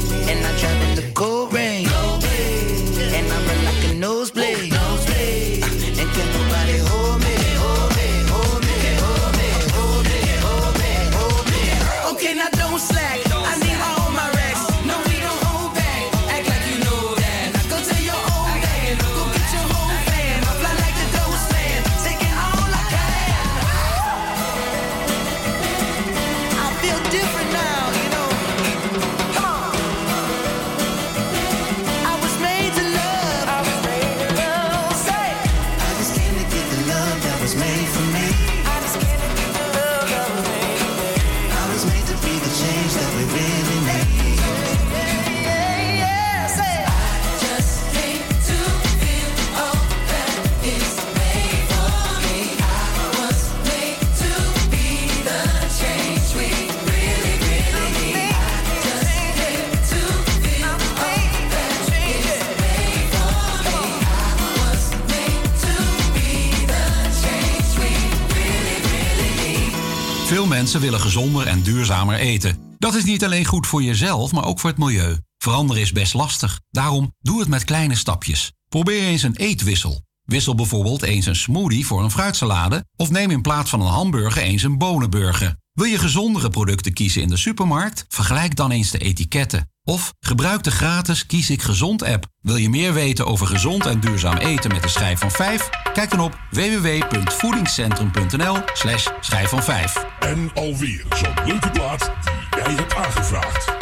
[70.72, 72.76] Mensen willen gezonder en duurzamer eten.
[72.78, 75.18] Dat is niet alleen goed voor jezelf, maar ook voor het milieu.
[75.38, 76.60] Veranderen is best lastig.
[76.70, 78.52] Daarom doe het met kleine stapjes.
[78.70, 80.02] Probeer eens een eetwissel.
[80.24, 84.42] Wissel bijvoorbeeld eens een smoothie voor een fruitsalade of neem in plaats van een hamburger
[84.42, 85.56] eens een bonenburger.
[85.74, 88.06] Wil je gezondere producten kiezen in de supermarkt?
[88.08, 89.70] Vergelijk dan eens de etiketten.
[89.84, 92.26] Of gebruik de gratis Kies ik Gezond app.
[92.42, 95.70] Wil je meer weten over gezond en duurzaam eten met een schijf van 5?
[95.94, 100.06] Kijk dan op www.voedingscentrum.nl slash schijf van 5.
[100.20, 103.80] En alweer zo'n leuke plaat die jij hebt aangevraagd.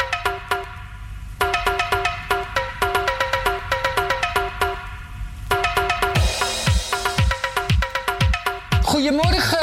[8.82, 9.59] Goedemorgen.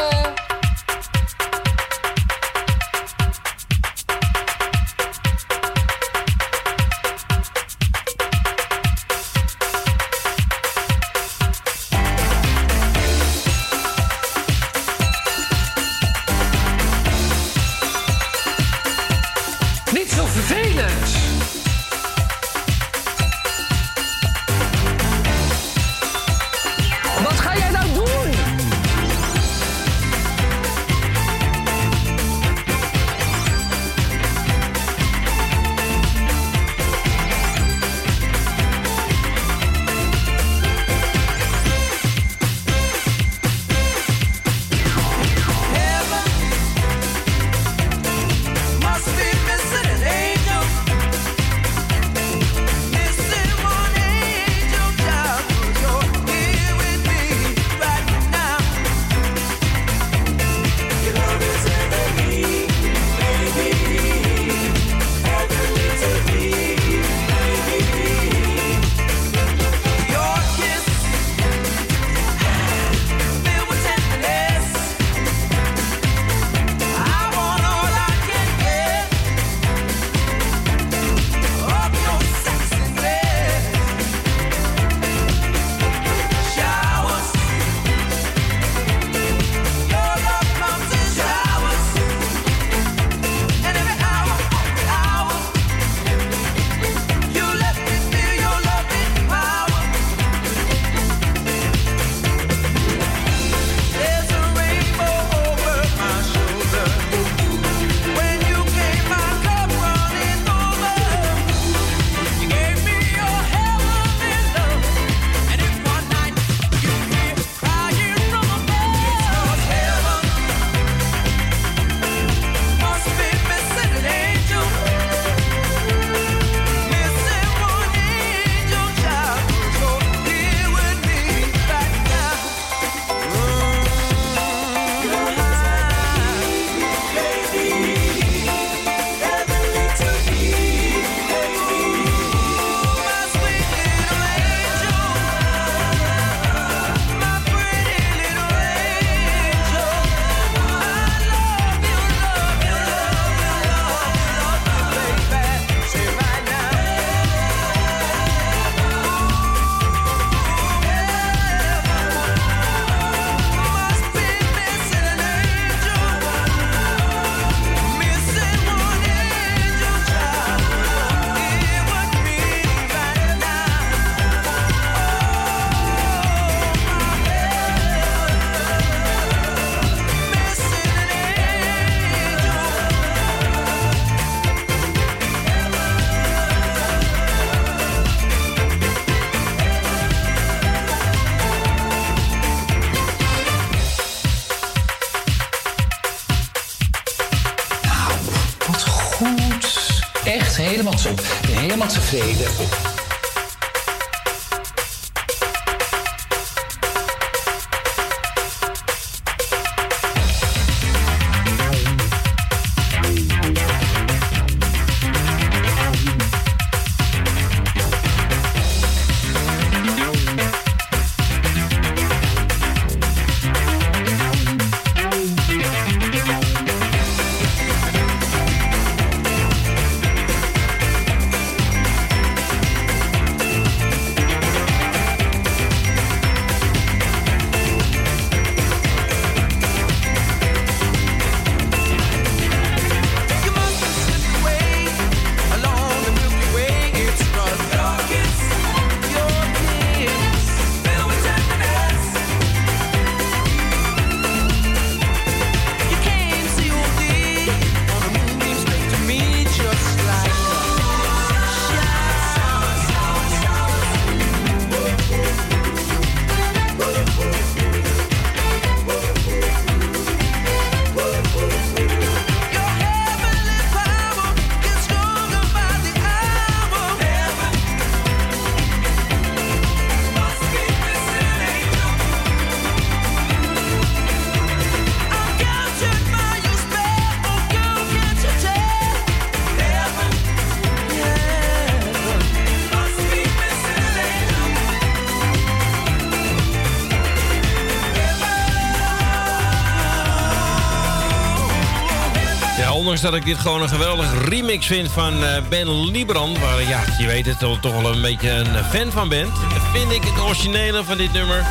[303.01, 306.39] Dat ik dit gewoon een geweldige remix vind van eh, Ben Liebrand...
[306.39, 309.32] waar ja, je weet het, toch wel een beetje een fan van bent...
[309.74, 311.45] vind ik het originele van dit nummer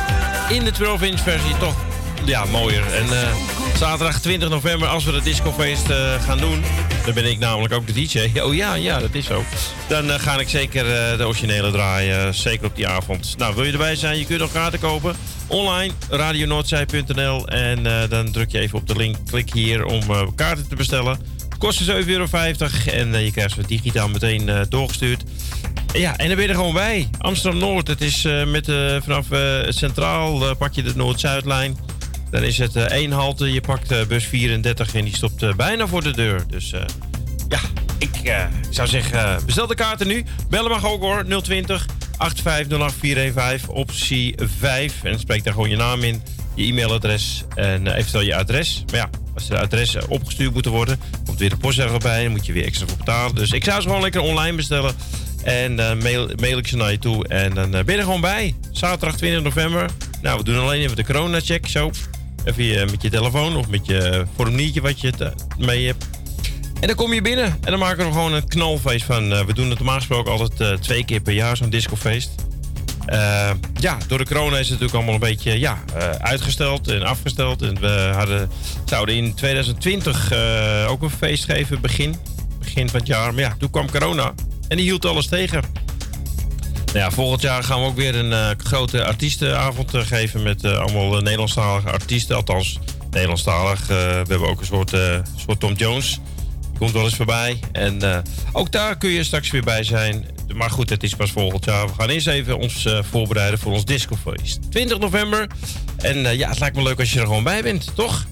[0.49, 1.75] in de 12-inch versie toch
[2.25, 2.93] ja, mooier.
[2.93, 3.35] En eh,
[3.77, 6.63] zaterdag 20 november, als we het discofeest eh, gaan doen...
[7.05, 8.39] dan ben ik namelijk ook de DJ.
[8.39, 9.43] Oh ja, ja, dat is zo.
[9.87, 10.83] Dan ga ik zeker
[11.17, 13.37] de originele draaien, zeker op die avond.
[13.37, 14.17] Nou, wil je erbij zijn?
[14.17, 15.15] Je kunt nog kaarten kopen.
[15.47, 17.47] Online, radionoordzij.nl.
[17.47, 20.01] En dan druk je even op de link, klik hier om
[20.35, 21.36] kaarten te bestellen.
[21.57, 22.27] Kost 7,50 euro
[22.85, 25.23] en eh, je krijgt ze digitaal meteen eh, doorgestuurd.
[25.93, 27.09] Ja, en dan ben je er gewoon bij.
[27.17, 28.65] Amsterdam-Noord, het is eh, met,
[29.03, 29.25] vanaf
[29.69, 31.77] Centraal pak je de Noord-Zuidlijn.
[32.31, 36.11] Dan is het één halte, je pakt bus 34 en die stopt bijna voor de
[36.11, 36.43] deur.
[36.49, 36.73] Dus
[37.47, 37.59] ja,
[37.97, 38.35] ik
[38.69, 40.25] zou zeggen, bestel de kaarten nu.
[40.49, 41.85] Bellen mag ook hoor, 020
[42.17, 45.03] 8508415, optie 5.
[45.03, 46.21] En spreek daar gewoon je naam in,
[46.57, 48.83] je e-mailadres en eh, eventueel je adres.
[48.91, 52.23] Maar ja, als de adressen opgestuurd moeten worden, komt weer de postzegel bij.
[52.23, 53.35] Dan moet je weer extra voor betalen.
[53.35, 54.95] Dus ik zou ze gewoon lekker online bestellen.
[55.43, 57.27] En dan mail, mail ik ze naar je toe.
[57.27, 58.55] En dan eh, ben je er gewoon bij.
[58.71, 59.89] Zaterdag 20 november.
[60.21, 61.67] Nou, we doen alleen even de corona-check.
[61.67, 61.91] Zo.
[62.43, 65.13] Even eh, met je telefoon of met je formuliertje wat je
[65.57, 66.05] mee hebt.
[66.79, 67.45] En dan kom je binnen.
[67.45, 69.33] En dan maken we gewoon een knalfeest van.
[69.33, 72.29] Eh, we doen het normaal gesproken altijd eh, twee keer per jaar, zo'n discofeest.
[73.07, 77.03] Eh, ja, door de corona is het natuurlijk allemaal een beetje ja, eh, uitgesteld en
[77.03, 77.61] afgesteld.
[77.61, 78.49] En we hadden,
[78.85, 82.15] zouden in 2020 eh, ook een feest geven, begin,
[82.59, 83.33] begin van het jaar.
[83.33, 84.33] Maar ja, toen kwam corona
[84.67, 85.61] en die hield alles tegen.
[86.85, 91.91] Nou ja, volgend jaar gaan we ook weer een grote artiestenavond geven met allemaal Nederlandstalige
[91.91, 92.35] artiesten.
[92.35, 92.79] Althans,
[93.11, 93.87] Nederlandstalig.
[93.87, 93.93] We
[94.27, 94.89] hebben ook een soort,
[95.35, 96.19] soort Tom Jones.
[96.69, 97.59] Die komt wel eens voorbij.
[97.71, 100.25] En ook daar kun je straks weer bij zijn.
[100.53, 101.87] Maar goed, het is pas volgend jaar.
[101.87, 104.71] We gaan eerst even ons eh, voorbereiden voor ons discofeest.
[104.71, 105.47] 20 november.
[105.97, 108.25] En eh, ja, het lijkt me leuk als je er gewoon bij bent, toch?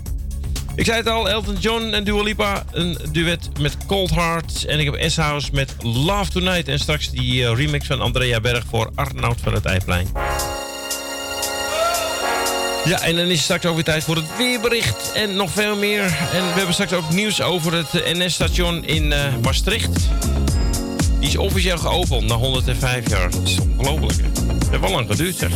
[0.76, 2.64] Ik zei het al, Elton John en Dua Lipa.
[2.72, 4.66] Een duet met Cold Heart.
[4.66, 6.68] En ik heb S-House met Love Tonight.
[6.68, 10.08] En straks die eh, remix van Andrea Berg voor Arnoud van het Eiplein.
[12.86, 15.12] Ja, en dan is het straks ook weer tijd voor het weerbericht.
[15.14, 16.04] En nog veel meer.
[16.04, 20.10] En we hebben straks ook nieuws over het NS-station in Maastricht.
[21.26, 23.32] Die is officieel geopend na 105 jaar.
[23.32, 24.14] Dat is ongelooflijk.
[24.48, 25.52] Het heeft wel lang geduurd, zeg.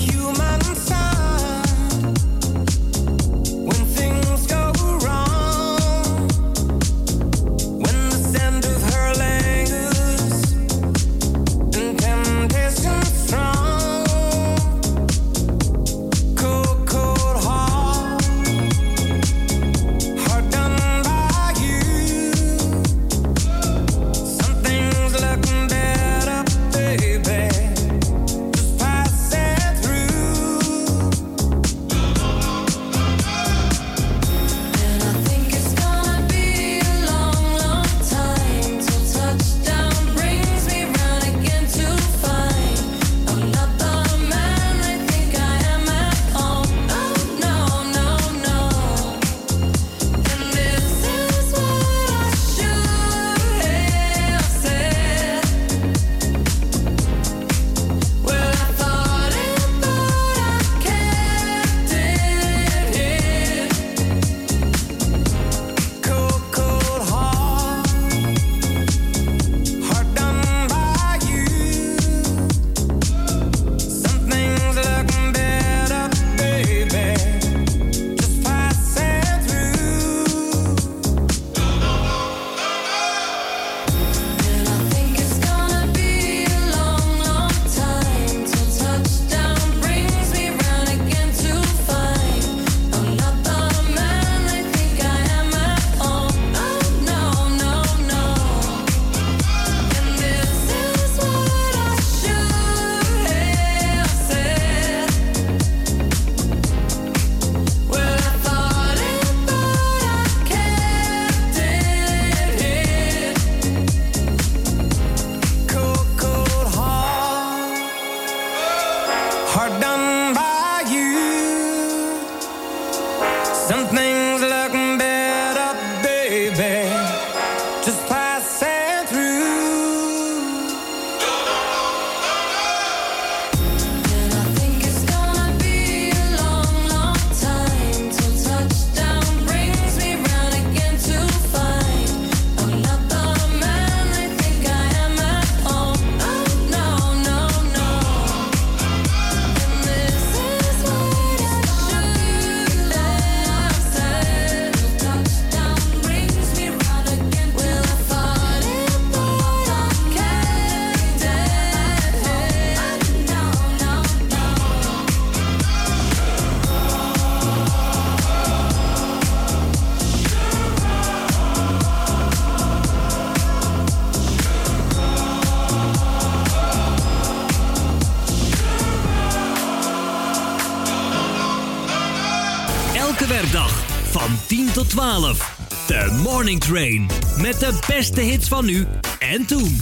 [186.58, 187.08] Train.
[187.42, 188.88] Met de beste hits van nu
[189.20, 189.78] en toen.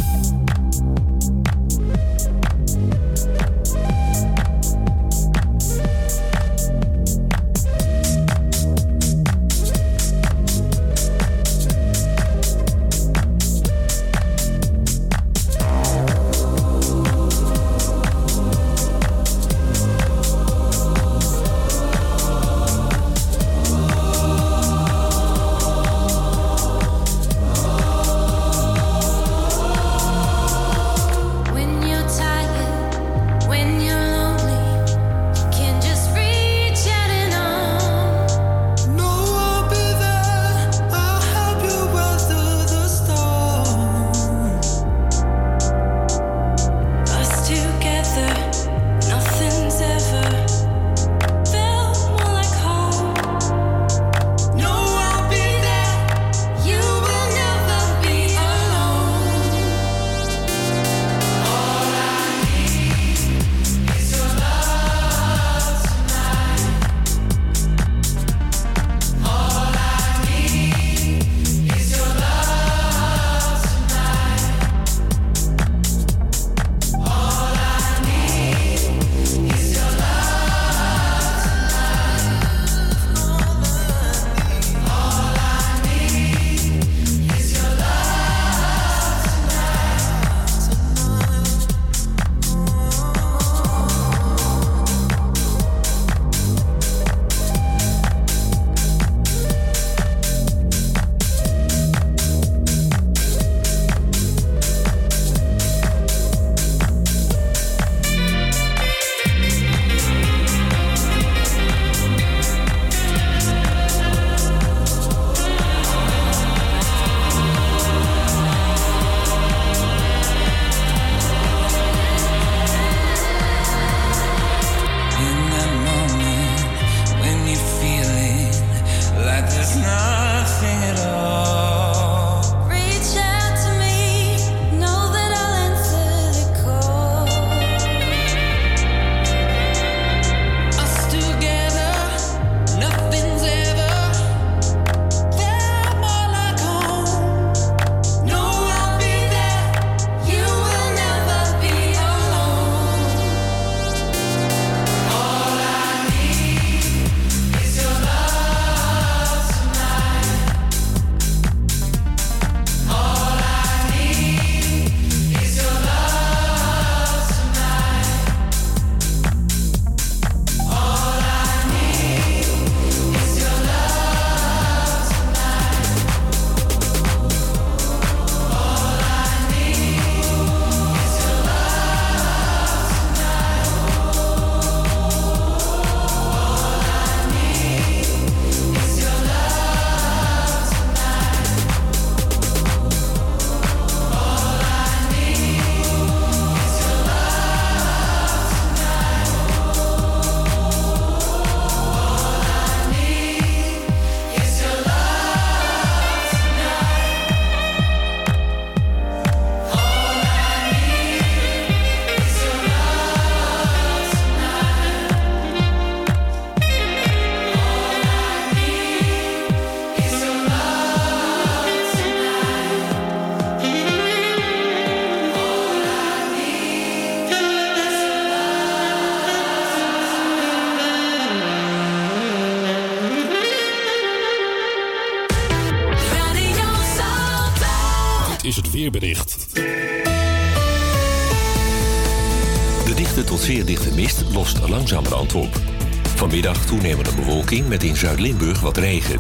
[247.48, 249.20] Met in Zuid-Limburg wat regen.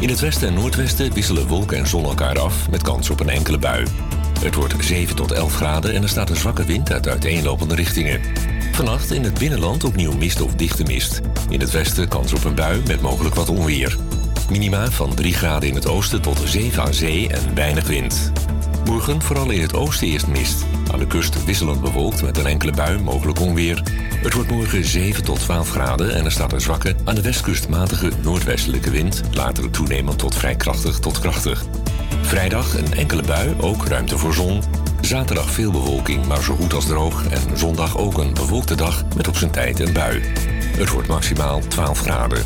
[0.00, 3.28] In het westen en noordwesten wisselen wolken en zon elkaar af met kans op een
[3.28, 3.86] enkele bui.
[4.40, 8.20] Het wordt 7 tot 11 graden en er staat een zwakke wind uit uiteenlopende richtingen.
[8.72, 11.20] Vannacht in het binnenland opnieuw mist of dichte mist.
[11.48, 13.96] In het westen kans op een bui met mogelijk wat onweer.
[14.50, 18.32] Minima van 3 graden in het oosten tot 7 aan zee en weinig wind.
[18.84, 20.64] Morgen vooral in het oosten eerst mist.
[20.92, 23.82] Aan de kust wisselend bewolkt met een enkele bui, mogelijk onweer.
[24.22, 27.68] Het wordt morgen 7 tot 12 graden en er staat een zwakke, aan de westkust
[27.68, 31.64] matige noordwestelijke wind, later toenemend tot vrij krachtig tot krachtig.
[32.22, 34.62] Vrijdag een enkele bui, ook ruimte voor zon.
[35.00, 37.26] Zaterdag veel bewolking, maar zo goed als droog.
[37.28, 40.22] En zondag ook een bewolkte dag met op zijn tijd een bui.
[40.76, 42.44] Het wordt maximaal 12 graden.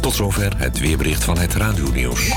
[0.00, 2.32] Tot zover het weerbericht van het radionieuws.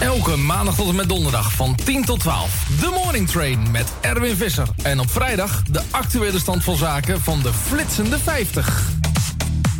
[0.00, 2.66] Elke maandag tot en met donderdag van 10 tot 12.
[2.80, 4.68] The Morning Train met Erwin Visser.
[4.82, 8.90] En op vrijdag de actuele stand van zaken van de flitsende 50.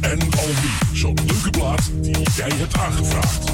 [0.01, 3.51] En alweer zo'n leuke plaat die jij hebt aangevraagd.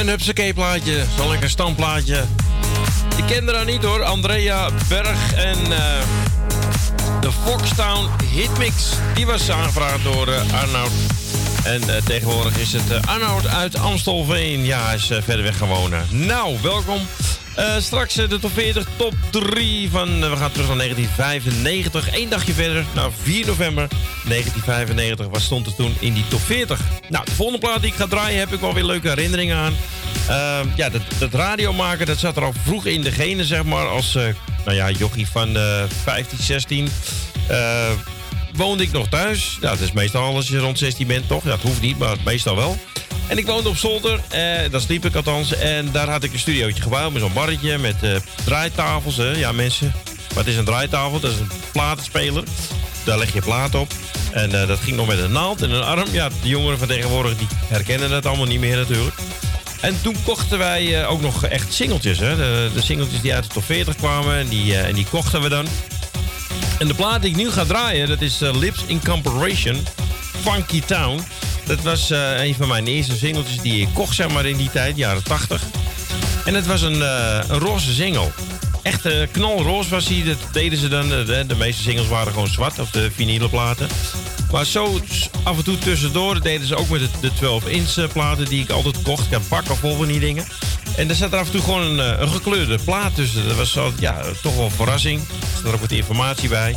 [0.00, 2.24] Een hupsakee plaatje, zo'n lekker standplaatje.
[3.16, 6.02] Je kende haar niet hoor, Andrea Berg en eh,
[7.20, 8.74] de Foxtown Hitmix.
[9.14, 10.90] Die was aangevraagd door eh, Arnoud.
[11.64, 14.64] En eh, tegenwoordig is het Arnoud uit Amstelveen.
[14.64, 16.06] Ja, hij is verder weg gaan wonen.
[16.10, 17.00] Nou, welkom.
[17.54, 20.24] Eh, straks eh, de top 40, top 3 van...
[20.24, 22.16] eh, we gaan terug naar 1995.
[22.16, 25.26] Eén dagje verder, naar 4 november 1995.
[25.26, 26.80] Wat stond er toen in die top 40?
[27.08, 29.74] Nou, de volgende plaat die ik ga draaien heb ik wel weer leuke herinneringen aan.
[30.28, 33.86] Ehm, ja, dat, dat radiomaken, dat zat er al vroeg in de genen, zeg maar.
[33.88, 34.14] Als,
[34.64, 36.88] nou ja, jochie van eh 15, 16.
[37.48, 37.90] Eh,
[38.54, 39.58] woonde ik nog thuis.
[39.60, 41.44] Ja, dat is meestal als je rond 16 bent, toch?
[41.44, 42.78] Ja, dat hoeft niet, maar meestal wel.
[43.30, 44.40] En ik woonde op zolder, eh,
[44.70, 45.54] daar sliep ik althans.
[45.54, 49.16] En daar had ik een studiootje gebouwd met zo'n barretje, met eh, draaitafels.
[49.16, 49.30] Hè.
[49.30, 49.92] Ja, mensen,
[50.34, 51.20] wat is een draaitafel?
[51.20, 52.44] Dat is een platenspeler.
[53.04, 53.92] Daar leg je plaat op.
[54.32, 56.08] En eh, dat ging nog met een naald en een arm.
[56.12, 59.16] Ja, de jongeren van tegenwoordig die herkennen het allemaal niet meer natuurlijk.
[59.80, 62.18] En toen kochten wij eh, ook nog echt singeltjes.
[62.18, 62.36] Hè?
[62.36, 64.36] De, de singeltjes die uit de top 40 kwamen.
[64.36, 65.66] En die, eh, en die kochten we dan.
[66.78, 69.86] En de plaat die ik nu ga draaien, dat is eh, Lips Incorporation,
[70.42, 71.20] Funky Town.
[71.66, 74.70] Dat was eh, een van mijn eerste singeltjes die ik kocht, zeg maar, in die
[74.70, 75.62] tijd, jaren 80.
[76.44, 78.28] En het was een, eh, een roze single.
[78.82, 80.22] Echt eh, knalroze was hij.
[80.24, 81.08] Dat deden ze dan.
[81.08, 83.88] De, de meeste singles waren gewoon zwart op de vinylenplaten.
[84.50, 85.00] Maar zo
[85.42, 88.70] af en toe tussendoor dat deden ze ook met de, de 12-inch platen die ik
[88.70, 89.24] altijd kocht.
[89.24, 90.44] Ik heb bakken vol van die dingen.
[90.96, 93.48] En er zat er af en toe gewoon een, een gekleurde plaat tussen.
[93.48, 95.20] Dat was zo, ja, toch wel een verrassing.
[95.20, 96.76] Er zat er ook wat informatie bij.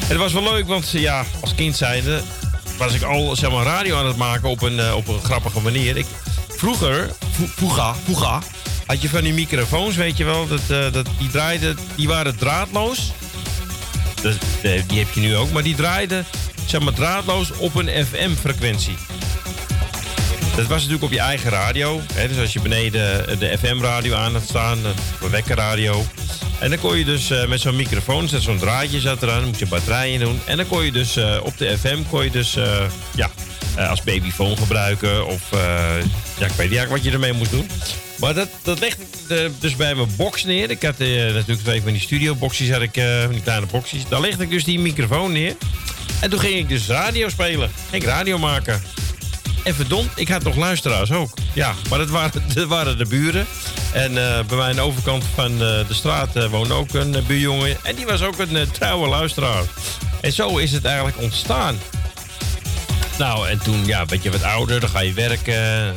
[0.00, 2.22] En het was wel leuk, want ja, als kind zijnde
[2.78, 5.60] was ik al zeg maar, radio aan het maken op een, eh, op een grappige
[5.60, 5.96] manier.
[5.96, 6.06] Ik,
[6.48, 8.38] vroeger, vro- vroeger, vroeger,
[8.86, 12.36] had je van die microfoons, weet je wel, dat, eh, dat, die draaiden, die waren
[12.36, 13.12] draadloos.
[14.22, 16.26] Dat, eh, die heb je nu ook, maar die draaiden
[16.66, 18.96] zeg maar, draadloos op een FM-frequentie.
[20.58, 22.00] Dat was natuurlijk op je eigen radio.
[22.12, 22.28] Hè?
[22.28, 24.78] Dus als je beneden de FM-radio aan had staan,
[25.22, 26.04] een wekkerradio.
[26.58, 29.58] En dan kon je dus eh, met zo'n microfoon, zat zo'n draadje zat eraan, moet
[29.58, 30.40] je batterijen doen.
[30.46, 33.30] En dan kon je dus eh, op de FM, kon je dus, eh, ja,
[33.88, 35.26] als babyfoon gebruiken.
[35.26, 35.42] Of,
[36.38, 37.70] ja, ik weet niet wat je ermee moest doen.
[38.16, 40.70] Maar dat, dat legde ik dus bij mijn box neer.
[40.70, 42.94] Ik had natuurlijk twee van die studioboxjes, had ik,
[43.30, 44.08] die kleine boxjes.
[44.08, 45.56] Daar legde ik dus die microfoon neer.
[46.20, 47.70] En toen ging ik dus radio spelen.
[47.90, 48.82] Ging ik radio maken.
[49.64, 51.30] En verdomd, ik had nog luisteraars ook.
[51.52, 53.46] Ja, maar dat waren, waren de buren.
[53.92, 57.24] En eh, bij mij aan de overkant van eh, de straat eh, woonde ook een
[57.26, 57.76] buurjongen.
[57.82, 59.62] En die was ook een trouwe luisteraar.
[60.20, 61.78] En zo is het eigenlijk ontstaan.
[63.18, 65.96] Nou, en toen, ja, weet je, wat ouder, dan ga je werken.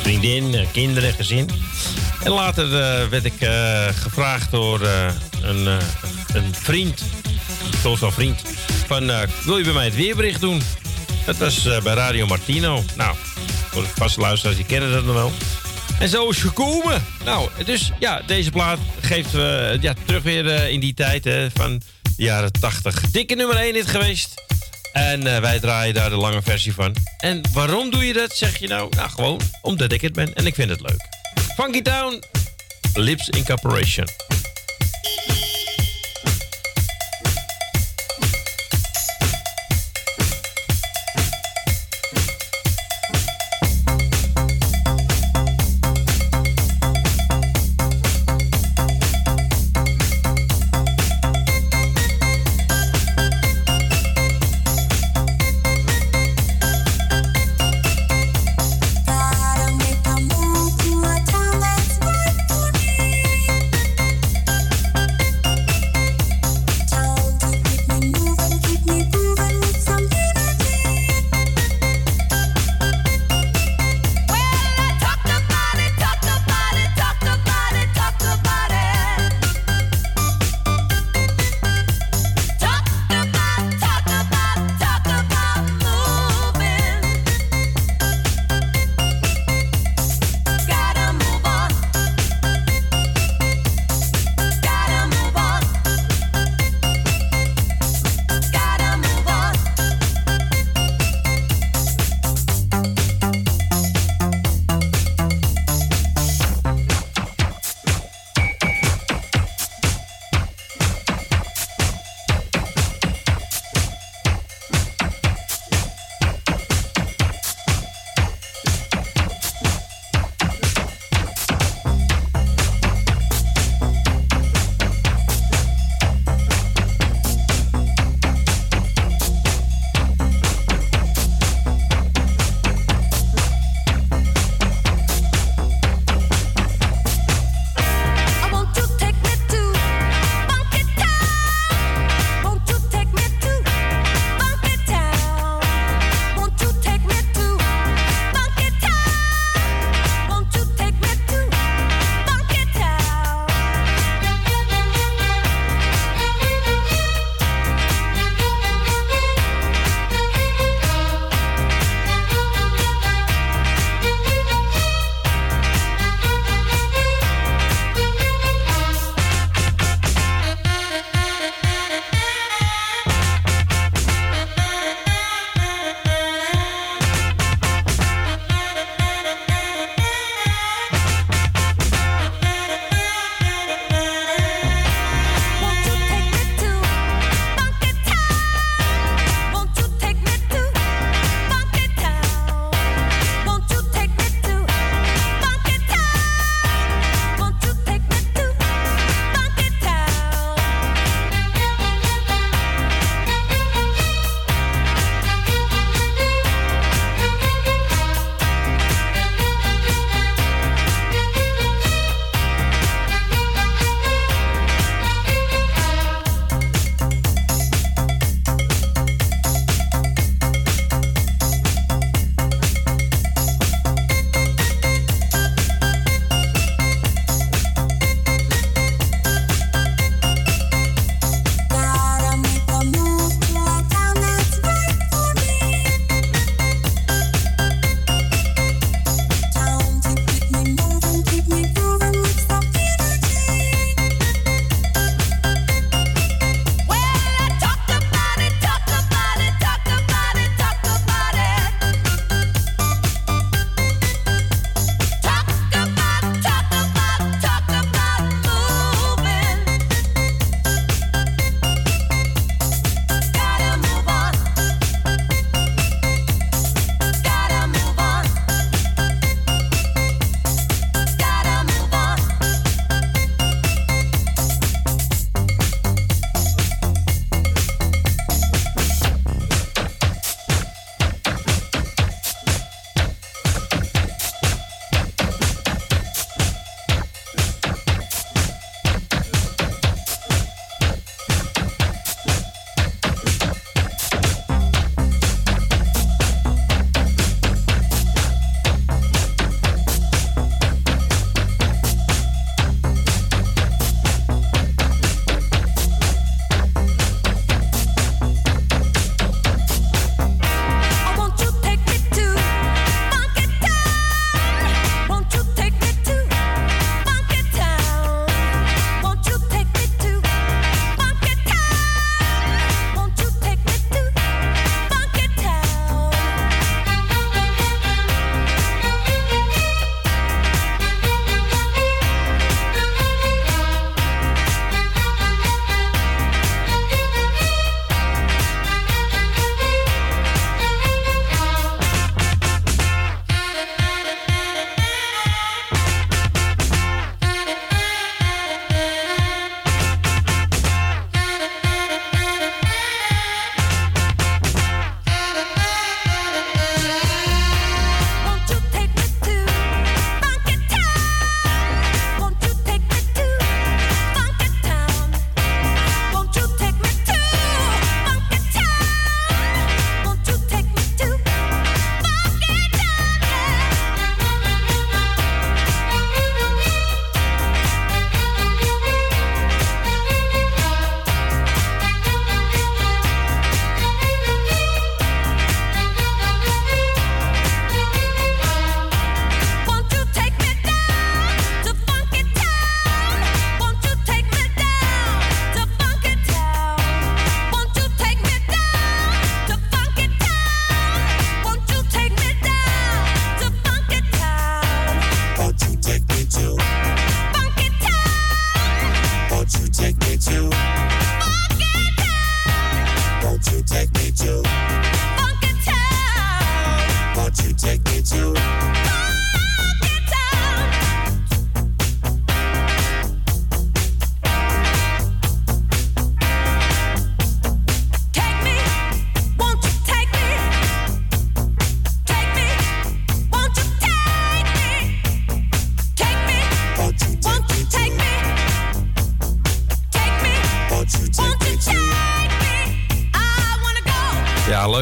[0.00, 1.48] vriendin, kinderen, gezin.
[2.22, 2.70] En later
[3.10, 3.48] werd ik
[3.94, 4.80] gevraagd door
[5.42, 5.66] een,
[6.32, 7.02] een vriend,
[7.82, 8.42] zoals wel vriend,
[8.86, 9.06] van
[9.44, 10.62] wil je bij mij het weerbericht doen?
[11.24, 12.84] Dat was eh, bij Radio Martino.
[12.96, 13.16] Nou,
[13.70, 15.32] voor de vaste luisteraars, die kennen dat nog wel.
[15.98, 17.04] En zo is gekomen.
[17.24, 21.50] Nou, dus ja, deze plaat geeft we ja, terug weer eh, in die tijd hè,
[21.54, 21.80] van
[22.16, 23.00] de jaren 80.
[23.10, 24.34] Dikke nummer 1 hit geweest.
[24.92, 26.94] En eh, wij draaien daar de lange versie van.
[27.18, 28.92] En waarom doe je dat, zeg je nou?
[28.96, 31.08] Nou, gewoon omdat ik het ben en ik vind het leuk.
[31.56, 32.22] Funky Town,
[32.94, 34.06] Lips Incorporation.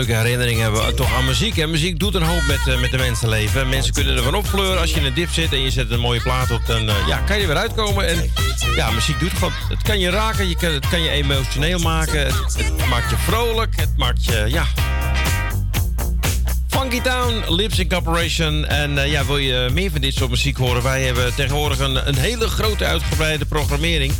[0.06, 1.58] Leuke herinneringen hebben toch aan muziek.
[1.58, 3.68] En muziek doet een hoop met, eh, met de mensenleven.
[3.68, 4.78] Mensen kunnen ervan.
[4.78, 6.94] Als je in een dip zit en je zet een mooie plaat op, dan eh,
[7.06, 8.08] ja, kan je er weer uitkomen.
[8.08, 8.32] En
[8.76, 9.52] ja, muziek doet gewoon.
[9.68, 12.26] Het kan je raken, je kan, het kan je emotioneel maken.
[12.26, 13.76] Het, maakt je vrolijk.
[13.76, 14.66] Het maakt je, ja.
[16.68, 18.66] Funky Town, Lips in Corporation.
[18.66, 20.82] En eh, ja, wil je meer van dit soort muziek horen?
[20.82, 24.12] Wij hebben tegenwoordig een, een hele grote uitgebreide programmering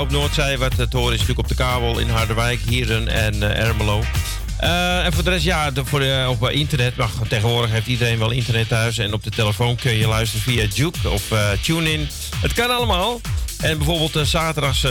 [0.00, 0.58] op Noordzij.
[0.58, 4.02] Wat te horen is natuurlijk op de kabel in Harderwijk, Hieren en eh, Ermelo.
[4.64, 6.96] Eh, en voor de rest, ja, de, voor de, op eh, internet.
[6.96, 8.98] Maar tegenwoordig heeft iedereen wel internet thuis.
[8.98, 12.08] En op de telefoon kun je luisteren via Juke of eh, TuneIn.
[12.40, 13.20] Het kan allemaal.
[13.58, 14.82] En bijvoorbeeld eh, zaterdags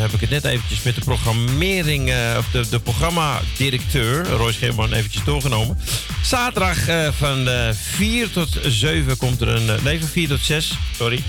[0.00, 2.12] heb ik het net eventjes met de programmering...
[2.38, 5.78] of de, de programmadirecteur, Roy Scheerman, eventjes doorgenomen.
[6.22, 6.78] Zaterdag
[7.16, 9.82] van eh 4 tot 7 komt er een...
[9.82, 11.22] nee, van 4 tot 6, sorry.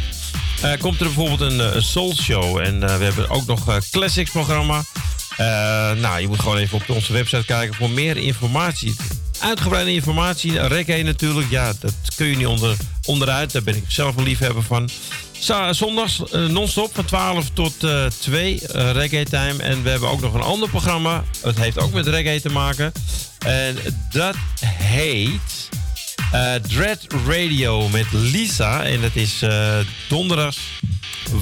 [0.79, 2.57] Komt er bijvoorbeeld een, Soul Show.
[2.57, 4.83] En we hebben ook nog Classics programma.
[5.39, 5.45] Eh,
[5.91, 8.95] nou, je moet gewoon even op onze website kijken voor meer informatie.
[9.39, 10.67] Uitgebreide informatie.
[10.67, 13.51] Reggae natuurlijk, ja, dat kun je niet onder, onderuit.
[13.51, 14.89] Daar ben ik zelf een liefhebber van.
[15.71, 19.63] Zondags eh, non-stop van 12 tot eh 2 eh, reggae time.
[19.63, 21.23] En we hebben ook nog een ander programma.
[21.41, 22.91] Het heeft ook met reggae te maken.
[23.39, 23.77] En
[24.11, 24.35] dat
[24.65, 25.58] heet
[26.31, 28.83] eh, Dread Radio met Lisa.
[28.83, 29.77] En dat is eh,
[30.07, 30.57] donderdags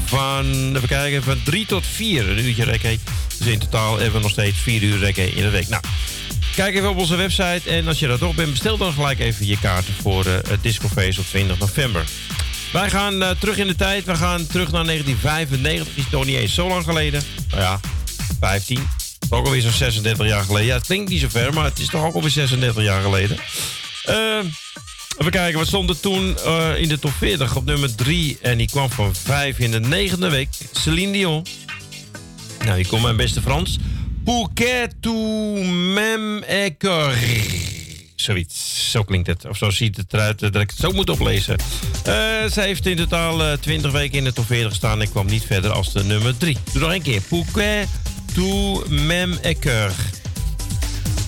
[0.05, 2.29] van, even kijken, van 3 tot 4.
[2.29, 2.99] Een uurtje reggae.
[3.37, 5.67] Dus in totaal hebben we nog steeds 4 uur reggae in de week.
[5.67, 5.83] Nou,
[6.55, 7.61] kijk even op onze website.
[7.69, 10.63] En als je er toch bent, bestel dan gelijk even je kaarten voor eh, het
[10.63, 12.03] discofeest op 20 november.
[12.73, 14.05] Wij gaan terug in de tijd.
[14.05, 15.95] We gaan terug naar 1995.
[15.95, 17.21] Is nog niet eens zo lang geleden.
[17.49, 17.79] Nou ja,
[18.39, 18.87] 15.
[19.29, 20.67] Ook alweer zo'n 36 jaar geleden.
[20.67, 23.37] Ja, het klinkt niet zo ver, maar het is toch ook alweer 36 jaar geleden.
[24.07, 24.39] Eh,
[25.17, 28.37] even kijken, wat stond er toen eh, in de top 40 op nummer 3?
[28.41, 30.49] En die kwam van 5 in de negende week.
[30.71, 31.45] Celine Dion.
[32.65, 33.77] Nou, hier komt mijn beste Frans.
[34.99, 35.09] Tu
[35.93, 37.15] m'aimes encore?
[38.15, 39.45] Zoiets, zo klinkt het.
[39.45, 41.55] Of zo ziet het eruit eh, dat ik het zo moet oplezen.
[42.03, 42.13] Eh
[42.51, 45.43] ze heeft in totaal eh, 20 weken in de top 40 gestaan en kwam niet
[45.45, 46.57] verder als de nummer 3.
[46.73, 47.21] Doe nog een keer.
[48.33, 49.91] Tu m'aimes encore?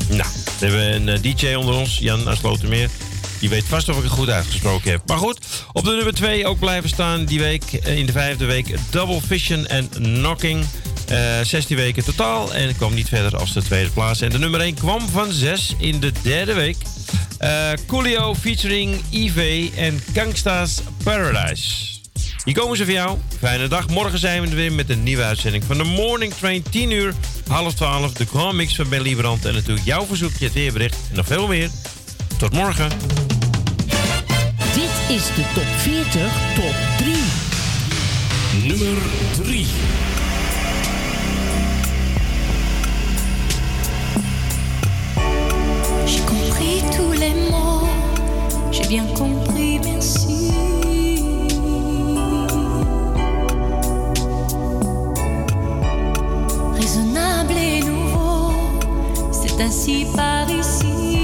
[0.10, 0.30] Nou,
[0.60, 2.90] we hebben een eh, DJ onder ons, Jan uit Slotermeer.
[3.40, 5.02] Die weet vast of ik het goed uitgesproken heb.
[5.06, 5.40] Maar goed,
[5.72, 7.64] op de nummer 2 ook blijven staan die week.
[7.74, 10.66] eh, In de vijfde week Double Vision en Knocking.
[11.08, 14.22] Eh 16 weken totaal en kwam niet verder als de tweede plaats.
[14.22, 16.78] En de nummer 1 kwam van 6 in de derde week.
[17.38, 21.99] Eh Coolio featuring IV en Gangsta's Paradise.
[22.44, 23.18] Hier komen ze voor jou.
[23.40, 23.90] Fijne dag.
[23.90, 26.64] Morgen zijn we er weer met een nieuwe uitzending van de Morning Train.
[26.70, 27.14] 10 uur,
[27.48, 28.14] half 12.
[28.14, 29.46] De Grand Mix van Ben Liebrand.
[29.46, 30.98] En natuurlijk jouw verzoekje, het weerbericht.
[31.10, 31.70] En nog veel meer.
[32.38, 32.90] Tot morgen.
[34.74, 37.16] Dit is de top 40 top 3.
[38.68, 39.02] Nummer
[39.42, 39.66] 3.
[46.06, 47.88] J'ai compris tous les mots,
[48.72, 50.89] j'ai bien compris, merci.
[56.90, 58.52] Raisonnable et nouveau,
[59.32, 61.19] c'est ainsi par ici.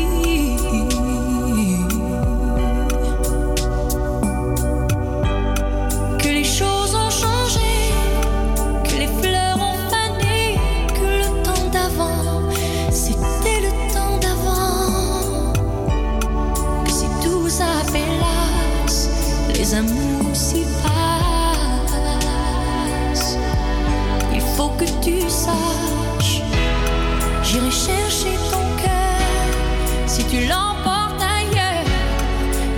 [27.43, 31.85] J'irai chercher ton cœur si tu l'emportes ailleurs,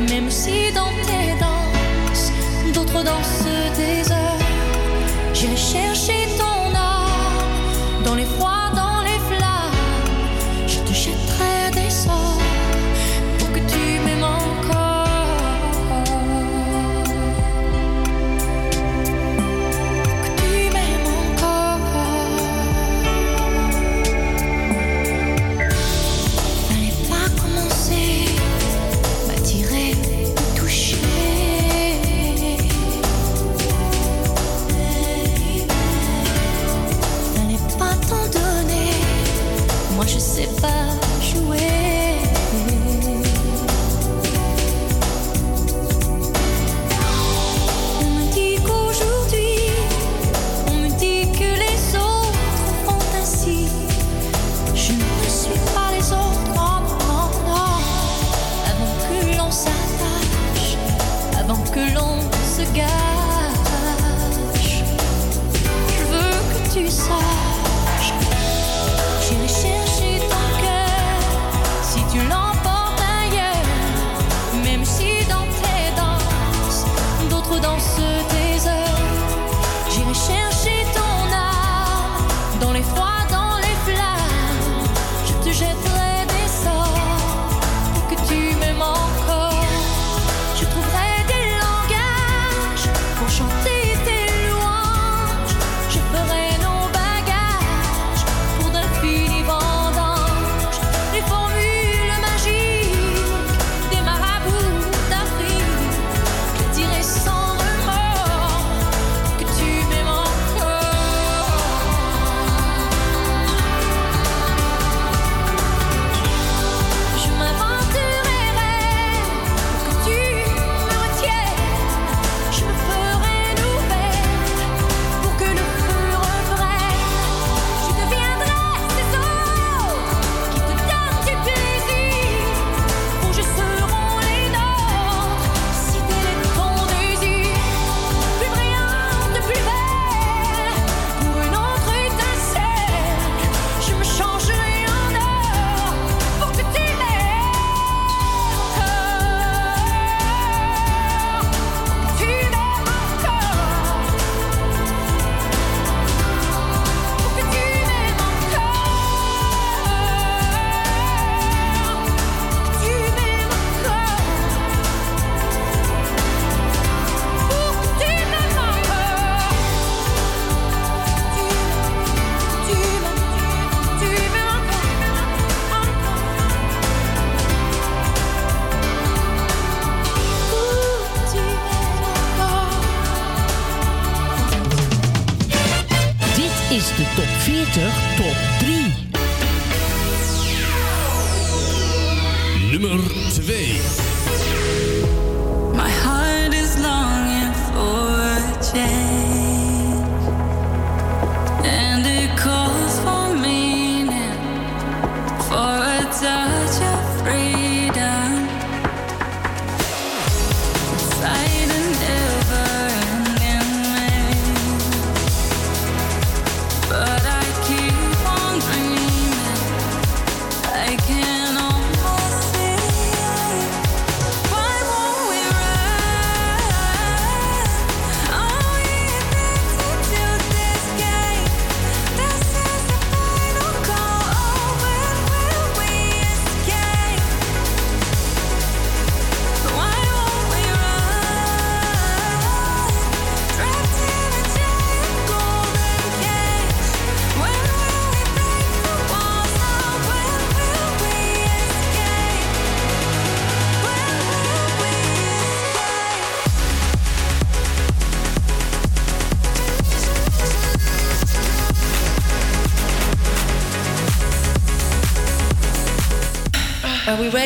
[0.10, 2.31] même si dans tes danses,
[2.73, 3.48] d'autres dansent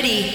[0.01, 0.30] ready?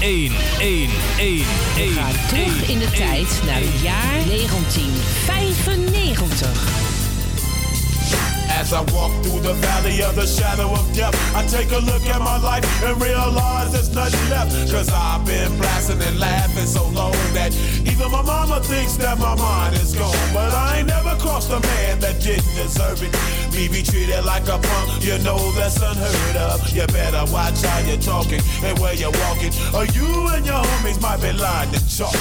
[0.00, 1.44] 1, 1, 1,
[1.76, 1.84] 1.
[1.88, 6.84] We gaan terug in de tijd naar het jaar 1995.
[8.60, 12.06] As I walk through the valley of the shadow of death, I take a look
[12.06, 14.70] at my life and realize there's nothing left.
[14.72, 17.54] Cause I've been blasting and laughing so long that
[17.84, 20.16] even my mama thinks that my mind is gone.
[20.32, 23.14] But I ain't never crossed a man that didn't deserve it.
[23.56, 26.60] Me be treated like a punk, you know that's unheard of.
[26.76, 31.00] You better watch how you're talking and where you're walking, or you and your homies
[31.00, 32.12] might be lying to chalk.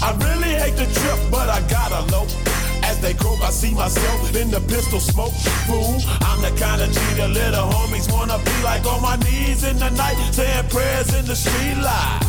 [0.00, 2.24] I really hate the trip, but I gotta low.
[2.84, 5.34] As they croak, I see myself in the pistol smoke.
[5.68, 9.76] Fool, I'm the kind of G little homies wanna be like on my knees in
[9.78, 12.28] the night, saying prayers in the street light.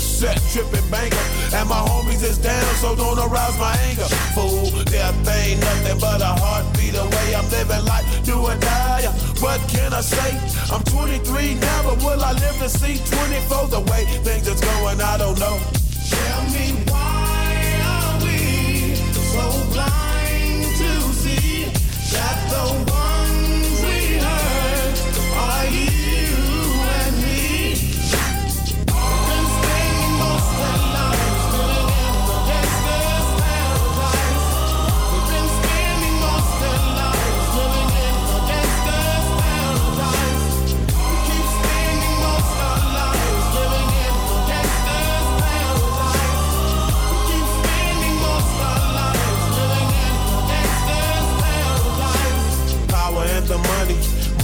[0.21, 1.17] set tripping banker.
[1.57, 4.09] And my homies is down, so don't arouse my anger.
[4.37, 7.27] Fool, death ain't nothing but a heartbeat away.
[7.35, 9.09] I'm living life, do or die.
[9.41, 10.31] What can I say?
[10.71, 13.67] I'm 23 now, but will I live to see 24?
[13.69, 15.57] The way things is going, I don't know.
[16.13, 18.93] Tell me why are we
[19.33, 21.65] so blind to see
[22.13, 23.10] that the ones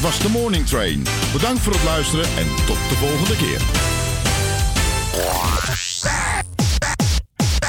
[0.00, 1.06] Dit was de Morning Train.
[1.32, 3.60] Bedankt voor het luisteren en tot de volgende keer.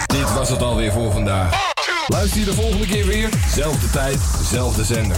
[0.05, 1.73] Dit was het alweer voor vandaag.
[2.07, 3.29] Luister je de volgende keer weer.
[3.53, 5.17] Zelfde tijd, zelfde zender.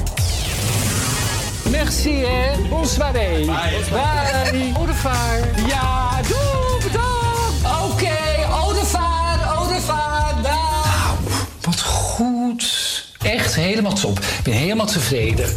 [1.69, 2.68] Merci, hè.
[2.69, 3.30] Bonsoiré.
[3.30, 3.45] Bye.
[3.45, 4.73] Bye.
[4.73, 5.68] Au.
[5.68, 7.91] Ja, doe, bedankt.
[7.91, 8.18] Oké,
[8.73, 9.68] revoir, au.
[10.41, 11.18] Dag.
[11.61, 13.06] Wat goed.
[13.22, 14.19] Echt helemaal top.
[14.19, 15.49] Ik ben helemaal tevreden.